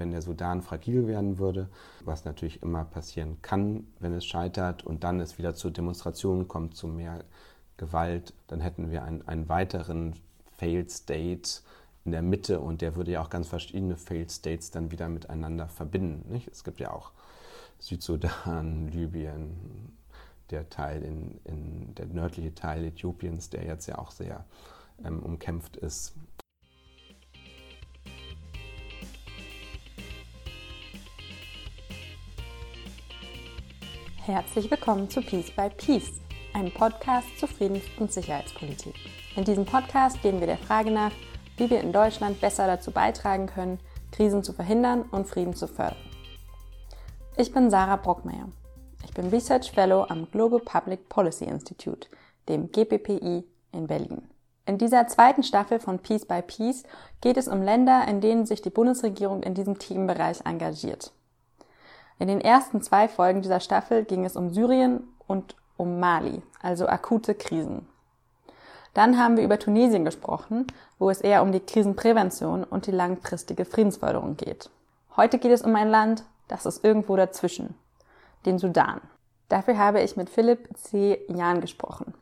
[0.00, 1.68] wenn der Sudan fragil werden würde,
[2.04, 6.74] was natürlich immer passieren kann, wenn es scheitert und dann es wieder zu Demonstrationen kommt,
[6.74, 7.22] zu mehr
[7.76, 10.14] Gewalt, dann hätten wir einen, einen weiteren
[10.56, 11.60] Failed State
[12.04, 15.68] in der Mitte und der würde ja auch ganz verschiedene Failed States dann wieder miteinander
[15.68, 16.30] verbinden.
[16.32, 16.48] Nicht?
[16.48, 17.12] Es gibt ja auch
[17.78, 19.96] Südsudan, Libyen,
[20.50, 24.44] der Teil in, in der nördliche Teil Äthiopiens, der jetzt ja auch sehr
[25.04, 26.14] ähm, umkämpft ist.
[34.26, 36.20] Herzlich willkommen zu Peace by Peace,
[36.52, 38.94] einem Podcast zur Friedens- und Sicherheitspolitik.
[39.34, 41.12] In diesem Podcast gehen wir der Frage nach,
[41.56, 43.80] wie wir in Deutschland besser dazu beitragen können,
[44.12, 45.96] Krisen zu verhindern und Frieden zu fördern.
[47.38, 48.50] Ich bin Sarah Brockmeier.
[49.04, 52.06] Ich bin Research Fellow am Global Public Policy Institute,
[52.46, 54.28] dem GPPI in Berlin.
[54.66, 56.82] In dieser zweiten Staffel von Peace by Peace
[57.22, 61.10] geht es um Länder, in denen sich die Bundesregierung in diesem Themenbereich engagiert.
[62.20, 66.86] In den ersten zwei Folgen dieser Staffel ging es um Syrien und um Mali, also
[66.86, 67.88] akute Krisen.
[68.92, 70.66] Dann haben wir über Tunesien gesprochen,
[70.98, 74.68] wo es eher um die Krisenprävention und die langfristige Friedensförderung geht.
[75.16, 77.74] Heute geht es um ein Land, das ist irgendwo dazwischen,
[78.44, 79.00] den Sudan.
[79.48, 81.18] Dafür habe ich mit Philipp C.
[81.28, 82.12] Jahn gesprochen.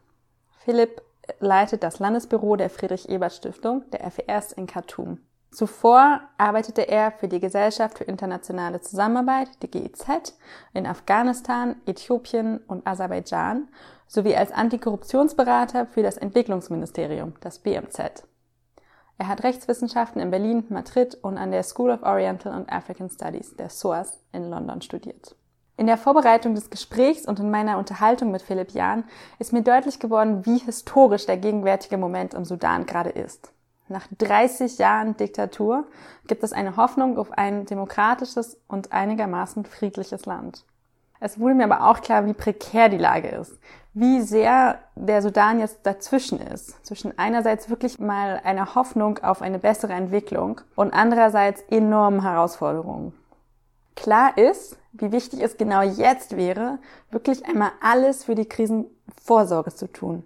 [0.60, 1.02] Philipp
[1.40, 5.18] leitet das Landesbüro der Friedrich-Ebert-Stiftung, der FES in Khartoum.
[5.50, 10.36] Zuvor arbeitete er für die Gesellschaft für internationale Zusammenarbeit, die GIZ,
[10.74, 13.68] in Afghanistan, Äthiopien und Aserbaidschan
[14.06, 18.24] sowie als Antikorruptionsberater für das Entwicklungsministerium, das BMZ.
[19.18, 23.56] Er hat Rechtswissenschaften in Berlin, Madrid und an der School of Oriental and African Studies,
[23.56, 25.34] der SOAS, in London studiert.
[25.76, 29.04] In der Vorbereitung des Gesprächs und in meiner Unterhaltung mit Philipp Jahn
[29.38, 33.52] ist mir deutlich geworden, wie historisch der gegenwärtige Moment im Sudan gerade ist.
[33.88, 35.86] Nach 30 Jahren Diktatur
[36.26, 40.64] gibt es eine Hoffnung auf ein demokratisches und einigermaßen friedliches Land.
[41.20, 43.58] Es wurde mir aber auch klar, wie prekär die Lage ist,
[43.94, 49.58] wie sehr der Sudan jetzt dazwischen ist, zwischen einerseits wirklich mal einer Hoffnung auf eine
[49.58, 53.14] bessere Entwicklung und andererseits enormen Herausforderungen.
[53.96, 56.78] Klar ist, wie wichtig es genau jetzt wäre,
[57.10, 60.24] wirklich einmal alles für die Krisenvorsorge zu tun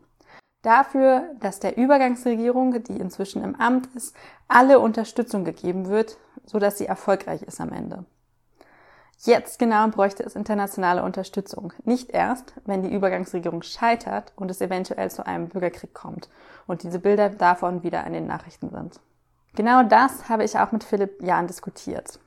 [0.63, 4.17] dafür, dass der Übergangsregierung, die inzwischen im Amt ist,
[4.49, 8.05] alle Unterstützung gegeben wird, so dass sie erfolgreich ist am Ende.
[9.25, 11.73] Jetzt genau bräuchte es internationale Unterstützung.
[11.85, 16.29] Nicht erst, wenn die Übergangsregierung scheitert und es eventuell zu einem Bürgerkrieg kommt
[16.67, 18.99] und diese Bilder davon wieder in den Nachrichten sind.
[19.55, 22.19] Genau das habe ich auch mit Philipp Jahn diskutiert.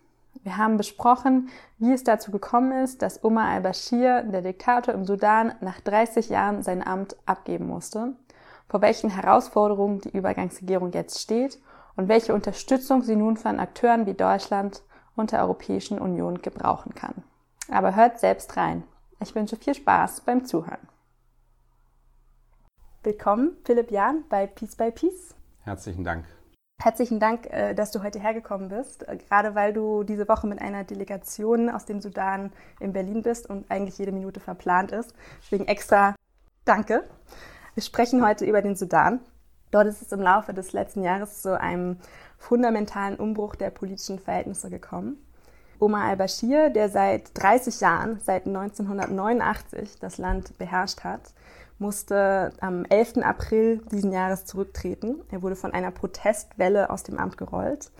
[0.43, 5.55] Wir haben besprochen, wie es dazu gekommen ist, dass Omar al-Bashir, der Diktator im Sudan,
[5.59, 8.13] nach 30 Jahren sein Amt abgeben musste
[8.67, 11.59] vor welchen Herausforderungen die Übergangsregierung jetzt steht
[11.95, 14.83] und welche Unterstützung sie nun von Akteuren wie Deutschland
[15.15, 17.23] und der Europäischen Union gebrauchen kann.
[17.69, 18.83] Aber hört selbst rein.
[19.19, 20.87] Ich wünsche viel Spaß beim Zuhören.
[23.03, 25.35] Willkommen, Philipp Jahn bei Peace by Peace.
[25.63, 26.25] Herzlichen Dank.
[26.81, 30.59] Herzlichen Dank, äh, dass du heute hergekommen bist, äh, gerade weil du diese Woche mit
[30.59, 35.13] einer Delegation aus dem Sudan in Berlin bist und eigentlich jede Minute verplant ist.
[35.41, 36.15] Deswegen extra
[36.65, 37.03] Danke.
[37.75, 39.19] Wir sprechen heute über den Sudan.
[39.69, 41.97] Dort ist es im Laufe des letzten Jahres zu einem
[42.37, 45.17] fundamentalen Umbruch der politischen Verhältnisse gekommen.
[45.77, 51.33] Omar al-Bashir, der seit 30 Jahren, seit 1989 das Land beherrscht hat,
[51.77, 53.17] musste am 11.
[53.17, 55.21] April diesen Jahres zurücktreten.
[55.29, 57.91] Er wurde von einer Protestwelle aus dem Amt gerollt.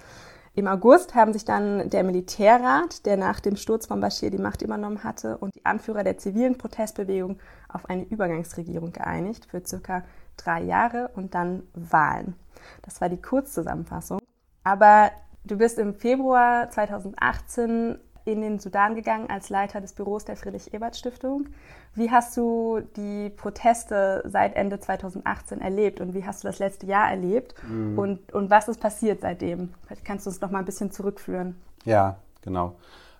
[0.57, 4.61] Im August haben sich dann der Militärrat, der nach dem Sturz von Bashir die Macht
[4.61, 7.39] übernommen hatte, und die Anführer der zivilen Protestbewegung
[7.75, 10.03] auf eine Übergangsregierung geeinigt für circa
[10.37, 12.35] drei Jahre und dann Wahlen.
[12.81, 14.19] Das war die Kurzzusammenfassung.
[14.63, 15.11] Aber
[15.43, 21.47] du bist im Februar 2018 in den Sudan gegangen als Leiter des Büros der Friedrich-Ebert-Stiftung.
[21.93, 26.87] Wie hast du die Proteste seit Ende 2018 erlebt und wie hast du das letzte
[26.87, 27.53] Jahr erlebt?
[27.69, 27.97] Mhm.
[27.97, 29.73] Und, und was ist passiert seitdem?
[29.85, 31.55] Vielleicht kannst du uns noch mal ein bisschen zurückführen.
[31.85, 32.75] Ja, genau.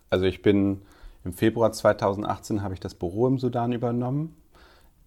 [0.10, 0.82] Also ich bin
[1.24, 4.36] im Februar 2018 habe ich das Büro im Sudan übernommen.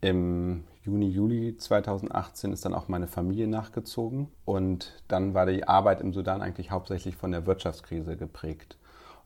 [0.00, 6.00] Im Juni, Juli 2018 ist dann auch meine Familie nachgezogen und dann war die Arbeit
[6.00, 8.78] im Sudan eigentlich hauptsächlich von der Wirtschaftskrise geprägt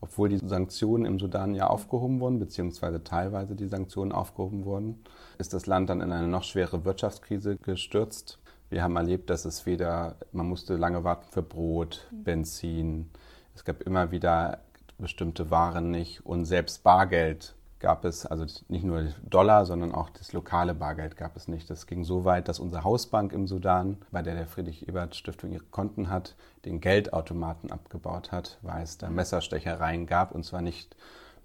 [0.03, 5.05] obwohl die Sanktionen im Sudan ja aufgehoben wurden, beziehungsweise teilweise die Sanktionen aufgehoben wurden,
[5.39, 8.41] ist das Land dann in eine noch schwere Wirtschaftskrise gestürzt.
[8.69, 13.11] Wir haben erlebt, dass es weder, man musste lange warten für Brot, Benzin,
[13.55, 14.59] es gab immer wieder
[14.99, 20.33] bestimmte Waren nicht und selbst Bargeld gab es, also nicht nur Dollar, sondern auch das
[20.33, 21.69] lokale Bargeld gab es nicht.
[21.69, 26.09] Das ging so weit, dass unsere Hausbank im Sudan, bei der der Friedrich-Ebert-Stiftung ihre Konten
[26.09, 26.35] hat,
[26.65, 30.97] den Geldautomaten abgebaut hat, weil es da Messerstechereien gab und zwar nicht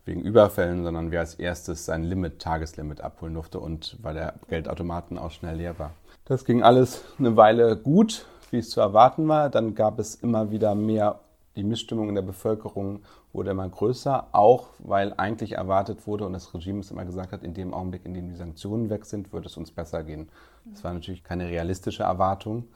[0.05, 5.17] wegen Überfällen, sondern wer als erstes sein Limit, Tageslimit abholen durfte und weil der Geldautomaten
[5.17, 5.91] auch schnell leer war.
[6.25, 9.49] Das ging alles eine Weile gut, wie es zu erwarten war.
[9.49, 11.19] Dann gab es immer wieder mehr
[11.57, 13.01] die Missstimmung in der Bevölkerung
[13.33, 17.43] wurde immer größer, auch weil eigentlich erwartet wurde und das Regime es immer gesagt hat,
[17.43, 20.29] in dem Augenblick, in dem die Sanktionen weg sind, wird es uns besser gehen.
[20.65, 22.67] Das war natürlich keine realistische Erwartung,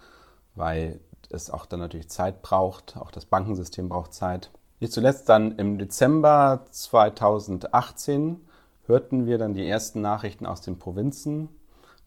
[0.56, 1.00] weil
[1.30, 4.52] es auch dann natürlich Zeit braucht, auch das Bankensystem braucht Zeit.
[4.80, 8.42] Nicht zuletzt dann im Dezember 2018
[8.86, 11.50] hörten wir dann die ersten Nachrichten aus den Provinzen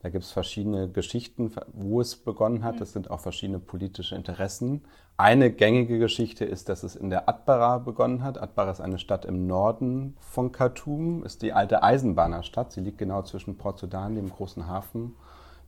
[0.05, 2.79] da gibt es verschiedene Geschichten, wo es begonnen hat.
[2.83, 4.83] Es sind auch verschiedene politische Interessen.
[5.17, 8.37] Eine gängige Geschichte ist, dass es in der Atbara begonnen hat.
[8.37, 12.73] Atbara ist eine Stadt im Norden von Khartoum, ist die alte Eisenbahnerstadt.
[12.73, 15.15] Sie liegt genau zwischen Port Sudan, dem großen Hafen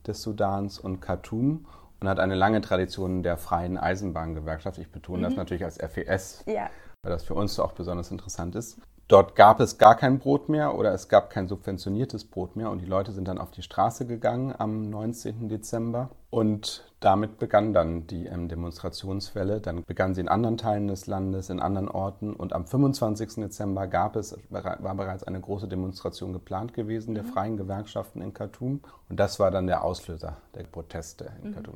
[0.05, 1.65] des Sudans, und Khartoum
[2.01, 4.79] und hat eine lange Tradition der freien Eisenbahngewerkschaft.
[4.79, 5.23] Ich betone mhm.
[5.23, 6.69] das natürlich als FES, ja.
[7.01, 8.81] weil das für uns auch besonders interessant ist.
[9.07, 12.79] Dort gab es gar kein Brot mehr oder es gab kein subventioniertes Brot mehr und
[12.79, 15.47] die Leute sind dann auf die Straße gegangen am 19.
[15.47, 19.61] Dezember und damit begann dann die ähm, Demonstrationswelle.
[19.61, 22.33] Dann begann sie in anderen Teilen des Landes, in anderen Orten.
[22.33, 23.35] Und am 25.
[23.35, 27.27] Dezember gab es, war bereits eine große Demonstration geplant gewesen der mhm.
[27.27, 28.81] freien Gewerkschaften in Khartoum.
[29.09, 31.53] Und das war dann der Auslöser der Proteste in mhm.
[31.53, 31.75] Khartoum.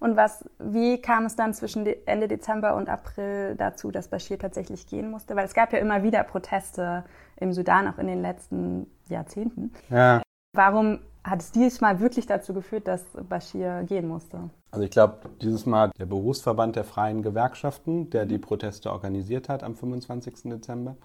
[0.00, 4.86] Und was, wie kam es dann zwischen Ende Dezember und April dazu, dass Bashir tatsächlich
[4.86, 5.36] gehen musste?
[5.36, 7.04] Weil es gab ja immer wieder Proteste
[7.36, 9.72] im Sudan, auch in den letzten Jahrzehnten.
[9.90, 10.22] Ja.
[10.54, 14.50] Warum hat es dieses Mal wirklich dazu geführt, dass Bashir gehen musste?
[14.70, 19.62] Also ich glaube, dieses Mal der Berufsverband der freien Gewerkschaften, der die Proteste organisiert hat
[19.62, 20.44] am 25.
[20.44, 20.96] Dezember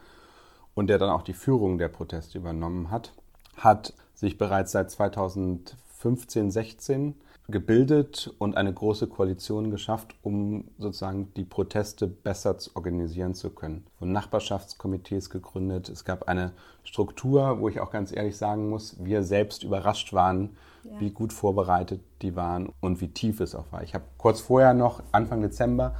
[0.73, 3.13] und der dann auch die Führung der Proteste übernommen hat,
[3.57, 7.15] hat sich bereits seit 2015, 16
[7.49, 13.85] gebildet und eine große Koalition geschafft, um sozusagen die Proteste besser zu organisieren zu können.
[13.99, 15.87] Und Nachbarschaftskomitees gegründet.
[15.87, 16.51] Es gab eine
[16.83, 20.99] Struktur, wo ich auch ganz ehrlich sagen muss, wir selbst überrascht waren, ja.
[20.99, 23.81] wie gut vorbereitet die waren und wie tief es auch war.
[23.83, 25.95] Ich habe kurz vorher noch, Anfang Dezember,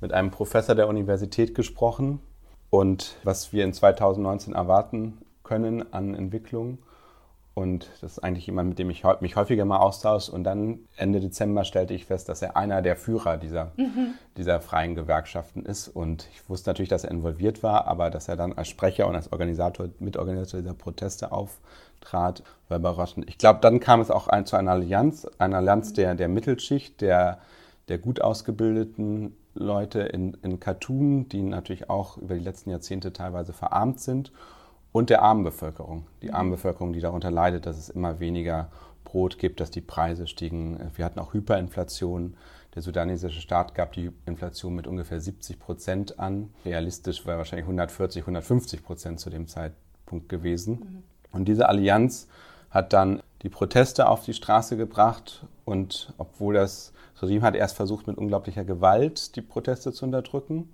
[0.00, 2.20] mit einem Professor der Universität gesprochen
[2.70, 6.78] und was wir in 2019 erwarten können an Entwicklungen.
[7.52, 10.30] Und das ist eigentlich jemand, mit dem ich mich häufiger mal austausche.
[10.30, 14.14] Und dann Ende Dezember stellte ich fest, dass er einer der Führer dieser, mhm.
[14.36, 15.88] dieser freien Gewerkschaften ist.
[15.88, 19.16] Und ich wusste natürlich, dass er involviert war, aber dass er dann als Sprecher und
[19.16, 23.28] als Organisator, Mitorganisator dieser Proteste auftrat, war überraschend.
[23.28, 27.00] Ich glaube, dann kam es auch ein, zu einer Allianz, einer Allianz der, der Mittelschicht,
[27.00, 27.40] der,
[27.88, 33.52] der gut ausgebildeten Leute in, in Khartoum, die natürlich auch über die letzten Jahrzehnte teilweise
[33.52, 34.30] verarmt sind
[34.92, 36.06] und der armen Bevölkerung.
[36.22, 36.34] Die mhm.
[36.34, 38.70] armen Bevölkerung, die darunter leidet, dass es immer weniger
[39.04, 40.78] Brot gibt, dass die Preise stiegen.
[40.94, 42.36] Wir hatten auch Hyperinflation.
[42.74, 46.50] Der sudanesische Staat gab die Inflation mit ungefähr 70 Prozent an.
[46.64, 50.72] Realistisch war wahrscheinlich 140, 150 Prozent zu dem Zeitpunkt gewesen.
[50.74, 51.02] Mhm.
[51.32, 52.28] Und diese Allianz
[52.70, 55.44] hat dann die Proteste auf die Straße gebracht.
[55.64, 60.70] Und obwohl das Regime hat erst versucht, mit unglaublicher Gewalt die Proteste zu unterdrücken,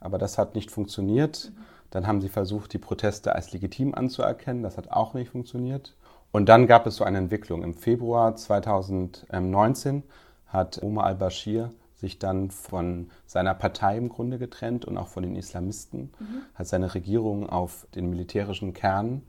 [0.00, 1.52] aber das hat nicht funktioniert.
[1.54, 4.62] Mhm dann haben sie versucht, die Proteste als legitim anzuerkennen.
[4.62, 5.94] Das hat auch nicht funktioniert.
[6.30, 7.62] Und dann gab es so eine Entwicklung.
[7.62, 10.02] Im Februar 2019
[10.46, 15.34] hat Omar al-Bashir sich dann von seiner Partei im Grunde getrennt und auch von den
[15.34, 16.42] Islamisten, mhm.
[16.54, 19.22] hat seine Regierung auf den militärischen Kern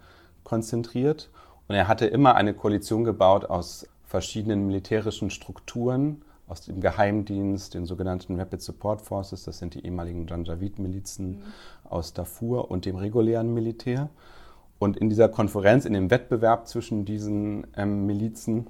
[0.43, 1.29] konzentriert.
[1.67, 7.86] Und er hatte immer eine Koalition gebaut aus verschiedenen militärischen Strukturen, aus dem Geheimdienst, den
[7.86, 11.44] sogenannten Rapid Support Forces, das sind die ehemaligen Janjaweed-Milizen mhm.
[11.84, 14.10] aus Darfur und dem regulären Militär.
[14.79, 18.68] Und in dieser Konferenz, in dem Wettbewerb zwischen diesen ähm, Milizen,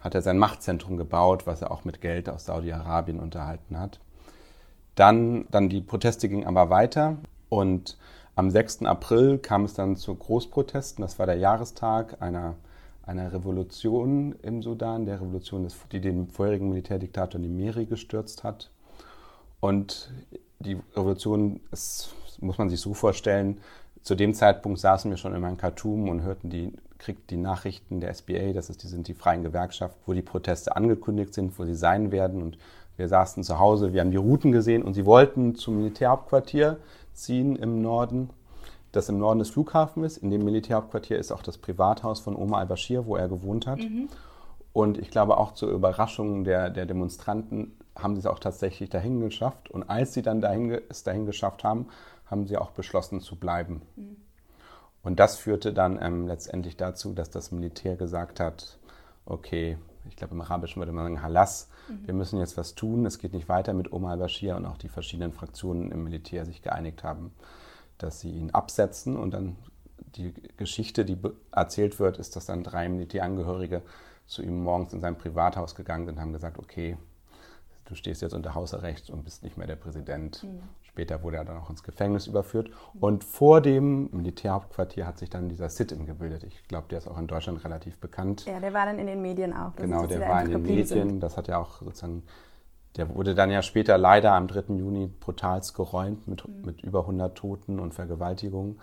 [0.00, 4.00] hat er sein Machtzentrum gebaut, was er auch mit Geld aus Saudi-Arabien unterhalten hat.
[4.94, 7.98] Dann, dann die Proteste gingen aber weiter und
[8.34, 8.82] am 6.
[8.82, 11.02] April kam es dann zu Großprotesten.
[11.02, 12.54] Das war der Jahrestag einer
[13.04, 18.70] einer Revolution im Sudan, der Revolution, die den vorherigen Militärdiktator Nimeri gestürzt hat.
[19.60, 20.12] Und
[20.60, 23.58] die Revolution, das muss man sich so vorstellen,
[24.02, 28.00] zu dem Zeitpunkt saßen wir schon immer in Khartoum und hörten die, kriegten die Nachrichten
[28.00, 31.64] der SBA, das ist, die sind die freien Gewerkschaften, wo die Proteste angekündigt sind, wo
[31.64, 32.42] sie sein werden.
[32.42, 32.58] Und
[32.96, 36.78] wir saßen zu Hause, wir haben die Routen gesehen und sie wollten zum Militärhauptquartier
[37.12, 38.30] ziehen im Norden
[38.92, 40.22] das im Norden des Flughafens ist.
[40.22, 43.78] In dem Militärhauptquartier ist auch das Privathaus von Omar al-Bashir, wo er gewohnt hat.
[43.78, 44.08] Mhm.
[44.72, 49.20] Und ich glaube auch zur Überraschung der, der Demonstranten haben sie es auch tatsächlich dahin
[49.20, 49.70] geschafft.
[49.70, 51.88] Und als sie dann dahin, es dahin geschafft haben,
[52.26, 53.82] haben sie auch beschlossen zu bleiben.
[53.96, 54.16] Mhm.
[55.02, 58.78] Und das führte dann ähm, letztendlich dazu, dass das Militär gesagt hat,
[59.26, 59.76] okay,
[60.08, 62.06] ich glaube im Arabischen würde man sagen, Halas, mhm.
[62.06, 64.88] wir müssen jetzt was tun, es geht nicht weiter mit Omar al-Bashir und auch die
[64.88, 67.32] verschiedenen Fraktionen im Militär sich geeinigt haben,
[68.02, 69.56] dass sie ihn absetzen und dann
[70.16, 71.16] die Geschichte, die
[71.52, 73.82] erzählt wird, ist, dass dann drei Militärangehörige
[74.26, 76.96] zu ihm morgens in sein Privathaus gegangen sind und haben gesagt, okay,
[77.86, 80.42] du stehst jetzt unter Hausarrest und bist nicht mehr der Präsident.
[80.42, 80.60] Mhm.
[80.82, 82.70] Später wurde er dann auch ins Gefängnis überführt.
[83.00, 86.44] Und vor dem Militärhauptquartier hat sich dann dieser Sit-in gebildet.
[86.44, 88.44] Ich glaube, der ist auch in Deutschland relativ bekannt.
[88.44, 89.74] Ja, der war dann in den Medien auch.
[89.76, 90.86] Genau, der war in den Medien.
[90.86, 91.20] Sind.
[91.20, 92.24] Das hat ja auch sozusagen,
[92.96, 94.74] der wurde dann ja später leider am 3.
[94.74, 96.62] Juni brutals geräumt mit, mhm.
[96.64, 98.80] mit über 100 Toten und Vergewaltigungen.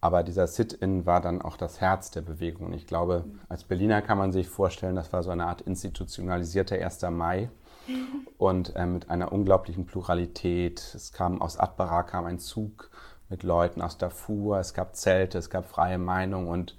[0.00, 2.66] Aber dieser Sit-in war dann auch das Herz der Bewegung.
[2.66, 3.40] Und ich glaube, mhm.
[3.48, 7.02] als Berliner kann man sich vorstellen, das war so eine Art institutionalisierter 1.
[7.10, 7.50] Mai
[8.38, 10.92] und äh, mit einer unglaublichen Pluralität.
[10.94, 12.90] Es kam aus Atbara kam ein Zug
[13.28, 16.76] mit Leuten aus Darfur, es gab Zelte, es gab freie Meinung und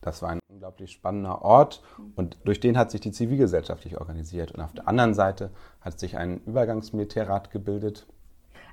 [0.00, 1.82] das war ein unglaublich spannender Ort
[2.16, 4.52] und durch den hat sich die Zivilgesellschaft organisiert.
[4.52, 8.06] Und auf der anderen Seite hat sich ein Übergangsmilitärrat gebildet.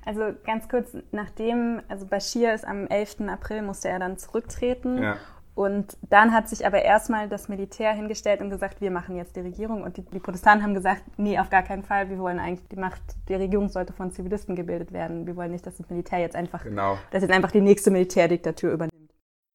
[0.04, 3.28] Also ganz kurz, nachdem, also Bashir ist am 11.
[3.28, 5.02] April, musste er dann zurücktreten.
[5.02, 5.16] Ja.
[5.54, 9.40] Und dann hat sich aber erstmal das Militär hingestellt und gesagt, wir machen jetzt die
[9.40, 9.82] Regierung.
[9.82, 12.08] Und die, die, Protestanten haben gesagt, nee, auf gar keinen Fall.
[12.10, 15.26] Wir wollen eigentlich die Macht, die Regierung sollte von Zivilisten gebildet werden.
[15.26, 16.96] Wir wollen nicht, dass das Militär jetzt einfach, genau.
[17.10, 18.97] dass jetzt einfach die nächste Militärdiktatur übernimmt.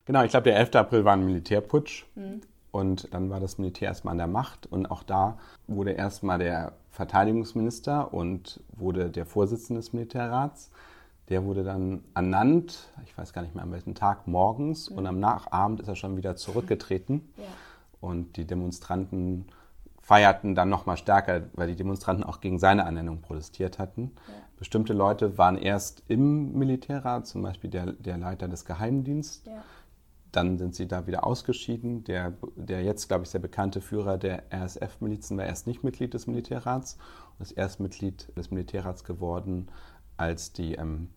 [0.06, 0.76] Genau, ich glaube, der 11.
[0.76, 2.06] April war ein Militärputsch.
[2.16, 2.42] Mhm.
[2.72, 4.66] Und dann war das Militär erstmal an der Macht.
[4.66, 10.72] Und auch da wurde erstmal der Verteidigungsminister und wurde der Vorsitzende des Militärrats.
[11.30, 14.98] Der wurde dann ernannt, ich weiß gar nicht mehr an welchem Tag, morgens mhm.
[14.98, 17.32] und am Nachabend ist er schon wieder zurückgetreten.
[17.38, 17.44] Ja.
[18.02, 19.46] Und die Demonstranten
[20.02, 24.12] feierten dann nochmal stärker, weil die Demonstranten auch gegen seine Ernennung protestiert hatten.
[24.28, 24.34] Ja.
[24.58, 29.46] Bestimmte Leute waren erst im Militärrat, zum Beispiel der, der Leiter des Geheimdienstes.
[29.46, 29.64] Ja.
[30.34, 32.04] Dann sind sie da wieder ausgeschieden.
[32.04, 36.28] Der, der jetzt, glaube ich, sehr bekannte Führer der RSF-Milizen war erst nicht Mitglied des
[36.28, 36.98] Militärrats
[37.38, 39.70] und ist erst Mitglied des Militärrats geworden,
[40.18, 41.10] als, die, ähm,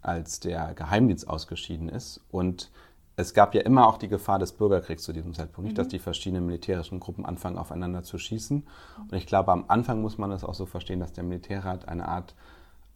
[0.00, 2.20] als der Geheimdienst ausgeschieden ist.
[2.30, 2.70] Und
[3.16, 5.90] es gab ja immer auch die Gefahr des Bürgerkriegs zu diesem Zeitpunkt, nicht, dass mhm.
[5.90, 8.64] die verschiedenen militärischen Gruppen anfangen, aufeinander zu schießen.
[9.10, 12.06] Und ich glaube, am Anfang muss man das auch so verstehen, dass der Militärrat eine
[12.06, 12.36] Art,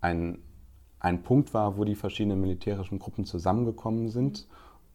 [0.00, 0.38] ein,
[1.00, 4.46] ein Punkt war, wo die verschiedenen militärischen Gruppen zusammengekommen sind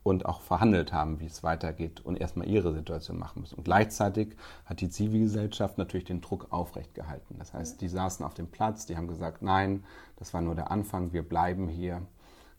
[0.03, 3.55] und auch verhandelt haben, wie es weitergeht und erstmal ihre Situation machen müssen.
[3.55, 7.38] Und gleichzeitig hat die Zivilgesellschaft natürlich den Druck aufrechtgehalten.
[7.38, 9.84] Das heißt, die saßen auf dem Platz, die haben gesagt, nein,
[10.17, 12.01] das war nur der Anfang, wir bleiben hier,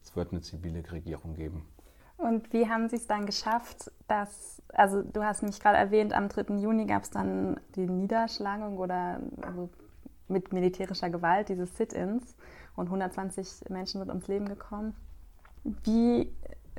[0.02, 1.66] es wird eine zivile Regierung geben.
[2.16, 6.28] Und wie haben Sie es dann geschafft, dass, also du hast mich gerade erwähnt, am
[6.28, 6.54] 3.
[6.58, 9.68] Juni gab es dann die Niederschlagung oder also
[10.28, 12.36] mit militärischer Gewalt, diese Sit-ins
[12.76, 14.94] und 120 Menschen sind ums Leben gekommen.
[15.64, 16.32] Wie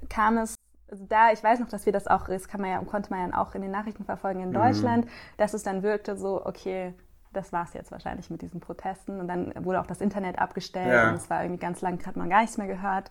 [0.10, 0.56] kam es
[0.94, 3.32] also da, ich weiß noch, dass wir das auch, das kann man ja, konnte man
[3.32, 4.54] ja auch in den Nachrichten verfolgen in mhm.
[4.54, 5.10] Deutschland, mhm.
[5.38, 6.94] dass es dann wirkte so, okay,
[7.34, 9.20] das war es jetzt wahrscheinlich mit diesen Protesten.
[9.20, 11.10] Und dann wurde auch das Internet abgestellt ja.
[11.10, 13.10] und es war irgendwie ganz lang, hat man gar nichts mehr gehört.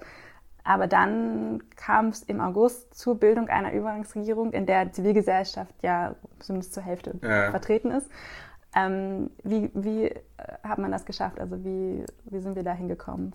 [0.65, 6.73] Aber dann kam es im August zur Bildung einer Übergangsregierung, in der Zivilgesellschaft ja zumindest
[6.73, 7.51] zur Hälfte ja.
[7.51, 8.09] vertreten ist.
[8.75, 10.21] Ähm, wie, wie äh,
[10.63, 11.41] hat man das geschafft?
[11.41, 13.35] Also wie, wie sind wir da hingekommen?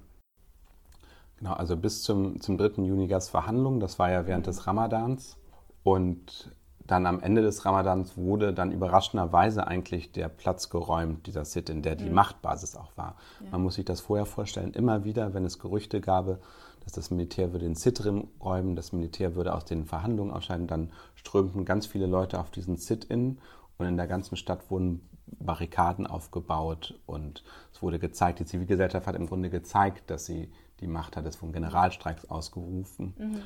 [1.38, 2.84] Genau, also bis zum, zum 3.
[2.84, 5.38] Juni gab es Verhandlungen, das war ja während des Ramadans.
[5.84, 6.51] Und
[6.88, 11.82] dann am Ende des Ramadans wurde dann überraschenderweise eigentlich der Platz geräumt, dieser Sit, in
[11.82, 12.15] der die mhm.
[12.15, 13.15] Machtbasis auch war.
[13.41, 13.51] Ja.
[13.51, 16.39] Man muss sich das vorher vorstellen, immer wieder, wenn es Gerüchte gab,
[16.84, 18.01] dass das Militär würde den Sit
[18.39, 22.77] räumen, das Militär würde aus den Verhandlungen ausscheiden, dann strömten ganz viele Leute auf diesen
[22.77, 23.39] Sit-in
[23.77, 25.01] und in der ganzen Stadt wurden
[25.39, 30.50] Barrikaden aufgebaut und es wurde gezeigt, die Zivilgesellschaft hat im Grunde gezeigt, dass sie
[30.80, 33.16] die Macht hat es von Generalstreiks ausgerufen.
[33.18, 33.42] Mhm.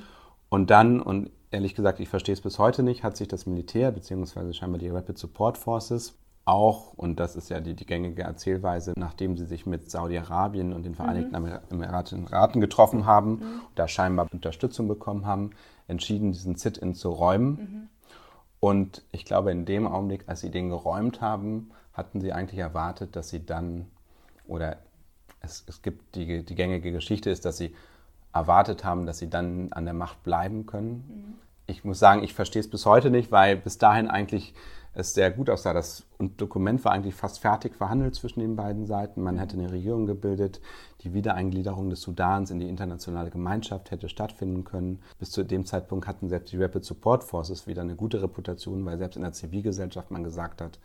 [0.50, 3.92] Und dann, und ehrlich gesagt, ich verstehe es bis heute nicht, hat sich das Militär,
[3.92, 8.94] beziehungsweise scheinbar die Rapid Support Forces, auch, und das ist ja die, die gängige Erzählweise,
[8.98, 11.60] nachdem sie sich mit Saudi-Arabien und den Vereinigten mhm.
[11.70, 13.42] Emiraten getroffen haben mhm.
[13.42, 15.52] und da scheinbar Unterstützung bekommen haben,
[15.88, 17.50] entschieden, diesen Sit-in zu räumen.
[17.50, 17.90] Mhm.
[18.60, 23.16] Und ich glaube, in dem Augenblick, als sie den geräumt haben, hatten sie eigentlich erwartet,
[23.16, 23.86] dass sie dann,
[24.48, 24.78] oder
[25.42, 27.76] es, es gibt die, die gängige Geschichte ist, dass sie
[28.34, 31.04] erwartet haben, dass sie dann an der Macht bleiben können.
[31.08, 31.34] Mhm.
[31.68, 34.54] Ich muss sagen, ich verstehe es bis heute nicht, weil bis dahin eigentlich
[34.94, 35.74] es sehr gut aussah.
[35.74, 36.04] Das
[36.38, 39.24] Dokument war eigentlich fast fertig verhandelt zwischen den beiden Seiten.
[39.24, 40.60] Man hätte eine Regierung gebildet.
[41.02, 45.00] Die Wiedereingliederung des Sudans in die internationale Gemeinschaft hätte stattfinden können.
[45.18, 48.98] Bis zu dem Zeitpunkt hatten selbst die Rapid Support Forces wieder eine gute Reputation, weil
[48.98, 50.78] selbst in der Zivilgesellschaft man gesagt hat,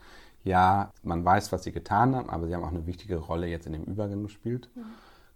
[0.46, 3.66] ja, man weiß, was sie getan haben, aber sie haben auch eine wichtige Rolle jetzt
[3.66, 4.70] in dem Übergang gespielt.
[4.74, 4.84] Mhm.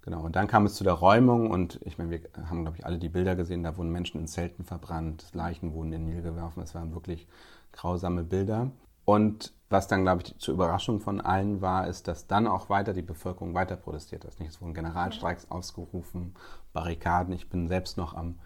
[0.02, 2.86] Genau, und dann kam es zu der Räumung und ich meine, wir haben, glaube ich,
[2.86, 6.22] alle die Bilder gesehen, da wurden Menschen in Zelten verbrannt, Leichen wurden in den Nil
[6.22, 7.28] geworfen, es waren wirklich
[7.72, 8.70] grausame Bilder.
[9.04, 12.92] Und was dann, glaube ich, zur Überraschung von allen war, ist, dass dann auch weiter
[12.92, 14.32] die Bevölkerung weiter protestiert hat.
[14.40, 16.34] Es wurden Generalstreiks ausgerufen,
[16.72, 17.34] Barrikaden.
[17.34, 18.38] Ich bin selbst noch am,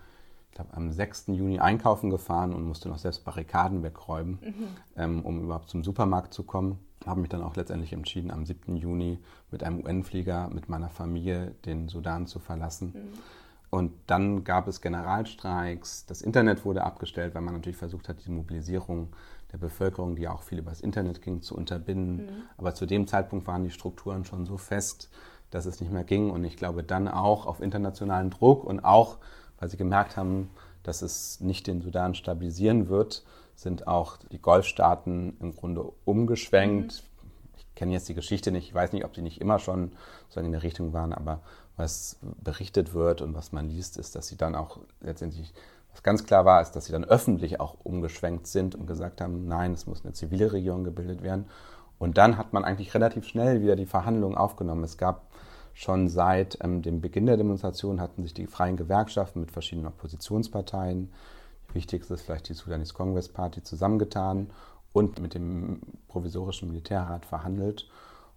[0.54, 1.26] glaube, am 6.
[1.28, 4.68] Juni einkaufen gefahren und musste noch selbst Barrikaden wegräumen, mhm.
[4.96, 8.76] ähm, um überhaupt zum Supermarkt zu kommen habe mich dann auch letztendlich entschieden, am 7.
[8.76, 9.18] Juni
[9.50, 12.92] mit einem UN-Flieger mit meiner Familie den Sudan zu verlassen.
[12.94, 13.18] Mhm.
[13.70, 18.30] Und dann gab es Generalstreiks, das Internet wurde abgestellt, weil man natürlich versucht hat, die
[18.30, 19.08] Mobilisierung
[19.52, 22.26] der Bevölkerung, die auch viel über das Internet ging, zu unterbinden.
[22.26, 22.42] Mhm.
[22.56, 25.10] Aber zu dem Zeitpunkt waren die Strukturen schon so fest,
[25.50, 26.30] dass es nicht mehr ging.
[26.30, 29.18] Und ich glaube, dann auch auf internationalen Druck und auch,
[29.58, 30.50] weil sie gemerkt haben,
[30.82, 33.24] dass es nicht den Sudan stabilisieren wird,
[33.56, 37.02] sind auch die Golfstaaten im Grunde umgeschwenkt.
[37.02, 37.28] Mhm.
[37.56, 39.92] Ich kenne jetzt die Geschichte nicht, ich weiß nicht, ob sie nicht immer schon
[40.28, 41.40] so in der Richtung waren, aber
[41.76, 45.52] was berichtet wird und was man liest, ist, dass sie dann auch letztendlich,
[45.92, 49.48] was ganz klar war, ist, dass sie dann öffentlich auch umgeschwenkt sind und gesagt haben,
[49.48, 51.46] nein, es muss eine zivile Regierung gebildet werden.
[51.98, 54.84] Und dann hat man eigentlich relativ schnell wieder die Verhandlungen aufgenommen.
[54.84, 55.26] Es gab
[55.74, 61.10] schon seit ähm, dem Beginn der Demonstration hatten sich die freien Gewerkschaften mit verschiedenen Oppositionsparteien
[61.74, 64.50] wichtigste ist vielleicht die Sudanese Congress Party zusammengetan
[64.92, 67.88] und mit dem provisorischen Militärrat verhandelt.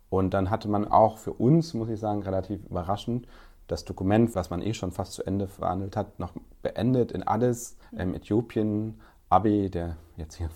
[0.09, 3.27] Und dann hatte man auch für uns, muss ich sagen, relativ überraschend
[3.67, 7.77] das Dokument, was man eh schon fast zu Ende verhandelt hat, noch beendet in Addis,
[7.95, 8.99] ähm, Äthiopien.
[9.29, 10.49] Abiy, der jetzt hier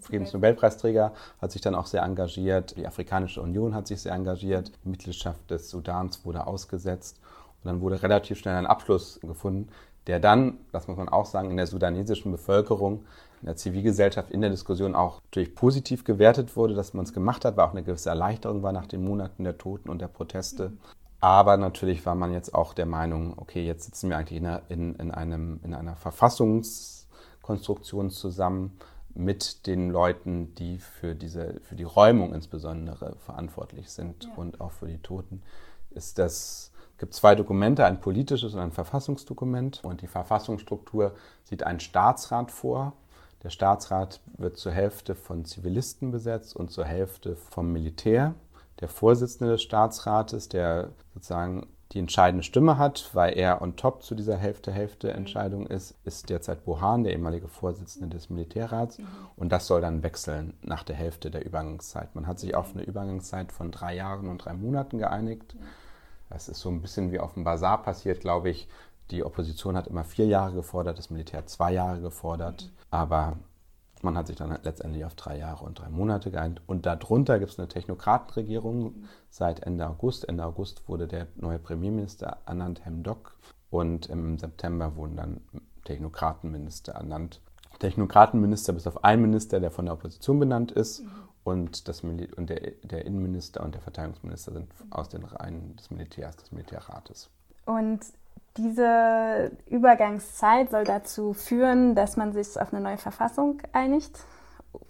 [0.00, 2.76] Friedensnobelpreisträger, hat sich dann auch sehr engagiert.
[2.76, 4.72] Die Afrikanische Union hat sich sehr engagiert.
[4.84, 7.20] Die Mitgliedschaft des Sudans wurde ausgesetzt.
[7.62, 9.68] Und dann wurde relativ schnell ein Abschluss gefunden,
[10.06, 13.06] der dann, das muss man auch sagen, in der sudanesischen Bevölkerung,
[13.40, 17.44] in der Zivilgesellschaft, in der Diskussion auch natürlich positiv gewertet wurde, dass man es gemacht
[17.44, 20.72] hat, war auch eine gewisse Erleichterung war nach den Monaten der Toten und der Proteste.
[21.20, 25.10] Aber natürlich war man jetzt auch der Meinung, okay, jetzt sitzen wir eigentlich in, in
[25.10, 28.78] einem, in einer Verfassungskonstruktion zusammen
[29.14, 34.30] mit den Leuten, die für, diese, für die Räumung insbesondere verantwortlich sind ja.
[34.36, 35.42] und auch für die Toten.
[35.90, 39.82] Ist das es gibt zwei Dokumente, ein politisches und ein Verfassungsdokument.
[39.82, 42.92] Und die Verfassungsstruktur sieht einen Staatsrat vor.
[43.42, 48.34] Der Staatsrat wird zur Hälfte von Zivilisten besetzt und zur Hälfte vom Militär.
[48.78, 54.16] Der Vorsitzende des Staatsrates, der sozusagen die entscheidende Stimme hat, weil er on top zu
[54.16, 58.98] dieser Hälfte-Hälfte-Entscheidung ist, ist derzeit Bohan, der ehemalige Vorsitzende des Militärrats.
[58.98, 59.06] Mhm.
[59.36, 62.16] Und das soll dann wechseln nach der Hälfte der Übergangszeit.
[62.16, 65.54] Man hat sich auf eine Übergangszeit von drei Jahren und drei Monaten geeinigt.
[65.54, 65.64] Mhm.
[66.30, 68.68] Das ist so ein bisschen wie auf dem Bazar passiert, glaube ich.
[69.12, 72.72] Die Opposition hat immer vier Jahre gefordert, das Militär zwei Jahre gefordert.
[72.90, 73.36] Aber
[74.04, 76.62] man hat sich dann letztendlich auf drei Jahre und drei Monate geeinigt.
[76.66, 80.28] Und darunter gibt es eine Technokratenregierung seit Ende August.
[80.28, 83.36] Ende August wurde der neue Premierminister ernannt, Hemdok.
[83.70, 85.40] Und im September wurden dann
[85.84, 87.40] Technokratenminister ernannt.
[87.80, 91.02] Technokratenminister bis auf einen Minister, der von der Opposition benannt ist.
[91.02, 91.10] Mhm
[91.44, 96.36] und, das und der, der, Innenminister und der Verteidigungsminister sind aus den Reihen des Militärs,
[96.36, 97.30] des Militärrates.
[97.66, 98.00] Und
[98.56, 104.20] diese Übergangszeit soll dazu führen, dass man sich auf eine neue Verfassung einigt,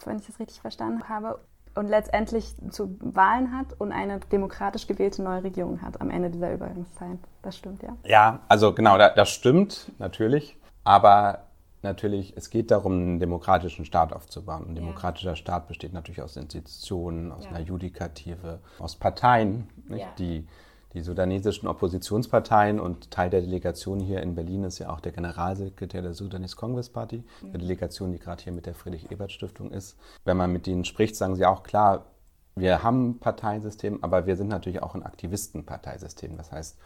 [0.04, 1.38] wenn ich das richtig verstanden habe,
[1.74, 6.52] und letztendlich zu Wahlen hat und eine demokratisch gewählte neue Regierung hat am Ende dieser
[6.52, 7.18] Übergangszeit.
[7.42, 7.96] Das stimmt, ja?
[8.04, 10.56] Ja, also genau, das stimmt natürlich.
[10.84, 11.40] Aber
[11.82, 14.66] natürlich, es geht darum, einen demokratischen Staat aufzubauen.
[14.68, 15.36] Ein demokratischer ja.
[15.36, 17.50] Staat besteht natürlich aus Institutionen, aus ja.
[17.50, 20.06] einer Judikative, aus Parteien, ja.
[20.18, 20.46] die
[20.94, 26.02] die sudanesischen Oppositionsparteien und Teil der Delegation hier in Berlin ist ja auch der Generalsekretär
[26.02, 27.50] der Sudanese Congress Party, mhm.
[27.50, 29.96] der Delegation, die gerade hier mit der Friedrich-Ebert-Stiftung ist.
[30.24, 32.06] Wenn man mit denen spricht, sagen sie auch klar,
[32.54, 36.36] wir haben ein Parteisystem, aber wir sind natürlich auch ein Aktivistenparteisystem.
[36.36, 36.78] Das heißt,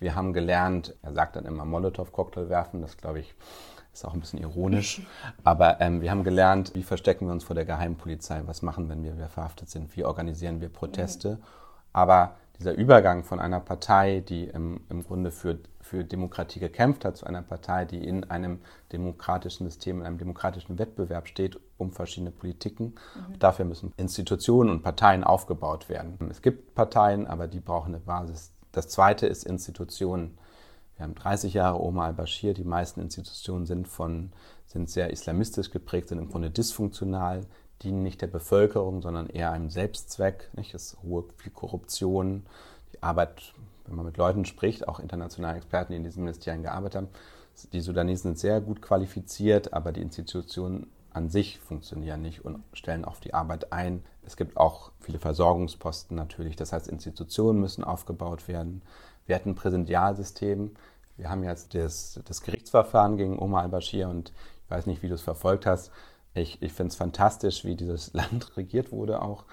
[0.00, 3.34] wir haben gelernt, er sagt dann immer Molotow-Cocktail werfen, das glaube ich
[3.92, 5.02] ist auch ein bisschen ironisch.
[5.44, 9.04] Aber ähm, wir haben gelernt, wie verstecken wir uns vor der Geheimpolizei, was machen, wenn
[9.04, 11.38] wir, wir verhaftet sind, wie organisieren wir Proteste.
[11.92, 17.16] Aber dieser Übergang von einer Partei, die im, im Grunde für, für Demokratie gekämpft hat,
[17.16, 18.60] zu einer Partei, die in einem
[18.92, 22.94] demokratischen System, in einem demokratischen Wettbewerb steht um verschiedene Politiken.
[23.14, 23.38] Mhm.
[23.38, 26.18] Dafür müssen Institutionen und Parteien aufgebaut werden.
[26.30, 28.52] Es gibt Parteien, aber die brauchen eine Basis.
[28.70, 30.38] Das Zweite ist Institutionen.
[30.96, 32.54] Wir haben 30 Jahre Omar al-Bashir.
[32.54, 34.32] Die meisten Institutionen sind, von,
[34.66, 37.42] sind sehr islamistisch geprägt, sind im Grunde dysfunktional,
[37.82, 40.50] dienen nicht der Bevölkerung, sondern eher einem Selbstzweck.
[40.54, 40.74] Nicht?
[40.74, 42.44] Es ist hohe viel Korruption.
[42.92, 43.54] Die Arbeit,
[43.86, 47.08] wenn man mit Leuten spricht, auch internationalen Experten, die in diesen Ministerien gearbeitet haben,
[47.72, 53.04] die Sudanesen sind sehr gut qualifiziert, aber die Institutionen an sich funktionieren nicht und stellen
[53.04, 54.02] auf die Arbeit ein.
[54.24, 56.56] Es gibt auch viele Versorgungsposten natürlich.
[56.56, 58.82] Das heißt, Institutionen müssen aufgebaut werden.
[59.26, 60.74] Wir hatten ein Präsidialsystem.
[61.16, 64.32] Wir haben jetzt das, das Gerichtsverfahren gegen Omar al-Bashir und
[64.64, 65.90] ich weiß nicht, wie du es verfolgt hast.
[66.34, 69.44] Ich, ich finde es fantastisch, wie dieses Land regiert wurde auch.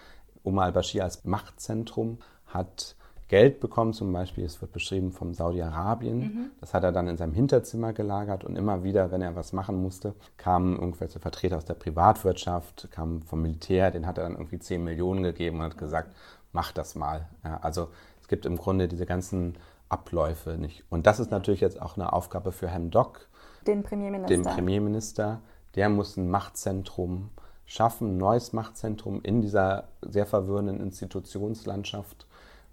[0.44, 2.96] Omar al-Bashir als Machtzentrum hat
[3.30, 6.20] Geld bekommen, zum Beispiel, es wird beschrieben vom Saudi-Arabien.
[6.20, 6.52] Mhm.
[6.60, 9.80] Das hat er dann in seinem Hinterzimmer gelagert und immer wieder, wenn er was machen
[9.80, 14.58] musste, kamen irgendwelche Vertreter aus der Privatwirtschaft, kamen vom Militär, den hat er dann irgendwie
[14.58, 16.16] 10 Millionen gegeben und hat gesagt,
[16.54, 17.30] mach das mal.
[17.44, 17.90] Ja, also
[18.20, 20.84] es gibt im Grunde diese ganzen Abläufe nicht.
[20.90, 23.28] Und das ist natürlich jetzt auch eine Aufgabe für Herrn Dock,
[23.68, 24.36] den Premierminister.
[24.36, 25.42] Den Premierminister.
[25.76, 27.30] Der muss ein Machtzentrum
[27.66, 32.26] schaffen, ein neues Machtzentrum in dieser sehr verwirrenden Institutionslandschaft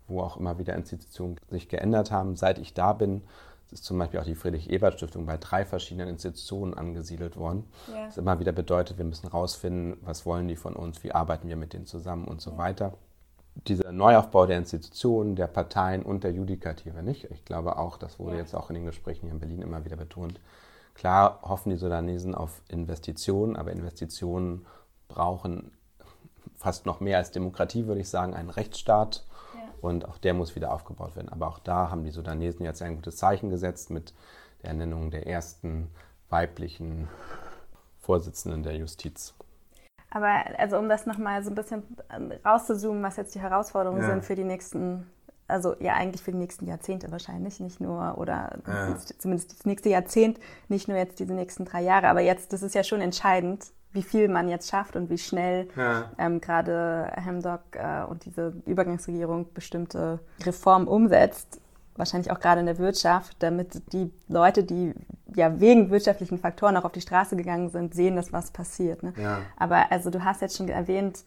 [0.08, 2.36] wo auch immer wieder Institutionen sich geändert haben.
[2.36, 3.22] Seit ich da bin,
[3.70, 7.64] ist zum Beispiel auch die Friedrich-Ebert-Stiftung bei drei verschiedenen Institutionen angesiedelt worden.
[7.88, 8.06] Ja.
[8.06, 11.56] Das immer wieder bedeutet, wir müssen herausfinden, was wollen die von uns, wie arbeiten wir
[11.56, 12.58] mit denen zusammen und so ja.
[12.58, 12.94] weiter.
[13.66, 17.24] Dieser Neuaufbau der Institutionen, der Parteien und der Judikative nicht.
[17.30, 18.42] Ich glaube auch, das wurde ja.
[18.42, 20.40] jetzt auch in den Gesprächen hier in Berlin immer wieder betont.
[20.96, 24.66] Klar hoffen die Sudanesen auf Investitionen, aber Investitionen
[25.08, 25.72] brauchen
[26.56, 29.24] fast noch mehr als Demokratie, würde ich sagen, einen Rechtsstaat
[29.80, 31.28] und auch der muss wieder aufgebaut werden.
[31.28, 34.14] Aber auch da haben die Sudanesen jetzt ein gutes Zeichen gesetzt mit
[34.62, 35.90] der Ernennung der ersten
[36.30, 37.08] weiblichen
[38.00, 39.34] Vorsitzenden der Justiz.
[40.10, 41.82] Aber also um das nochmal so ein bisschen
[42.44, 44.08] rauszuzoomen, was jetzt die Herausforderungen ja.
[44.08, 45.10] sind für die nächsten,
[45.48, 48.96] also ja eigentlich für die nächsten Jahrzehnte wahrscheinlich, nicht nur, oder ja.
[49.18, 52.74] zumindest das nächste Jahrzehnt, nicht nur jetzt diese nächsten drei Jahre, aber jetzt, das ist
[52.74, 56.10] ja schon entscheidend, wie viel man jetzt schafft und wie schnell ja.
[56.18, 61.60] ähm, gerade Hamdok äh, und diese Übergangsregierung bestimmte Reformen umsetzt,
[61.96, 64.92] wahrscheinlich auch gerade in der Wirtschaft, damit die Leute, die
[65.34, 69.02] ja wegen wirtschaftlichen Faktoren auch auf die Straße gegangen sind, sehen, dass was passiert.
[69.02, 69.14] Ne?
[69.16, 69.38] Ja.
[69.56, 71.24] Aber also du hast jetzt schon erwähnt,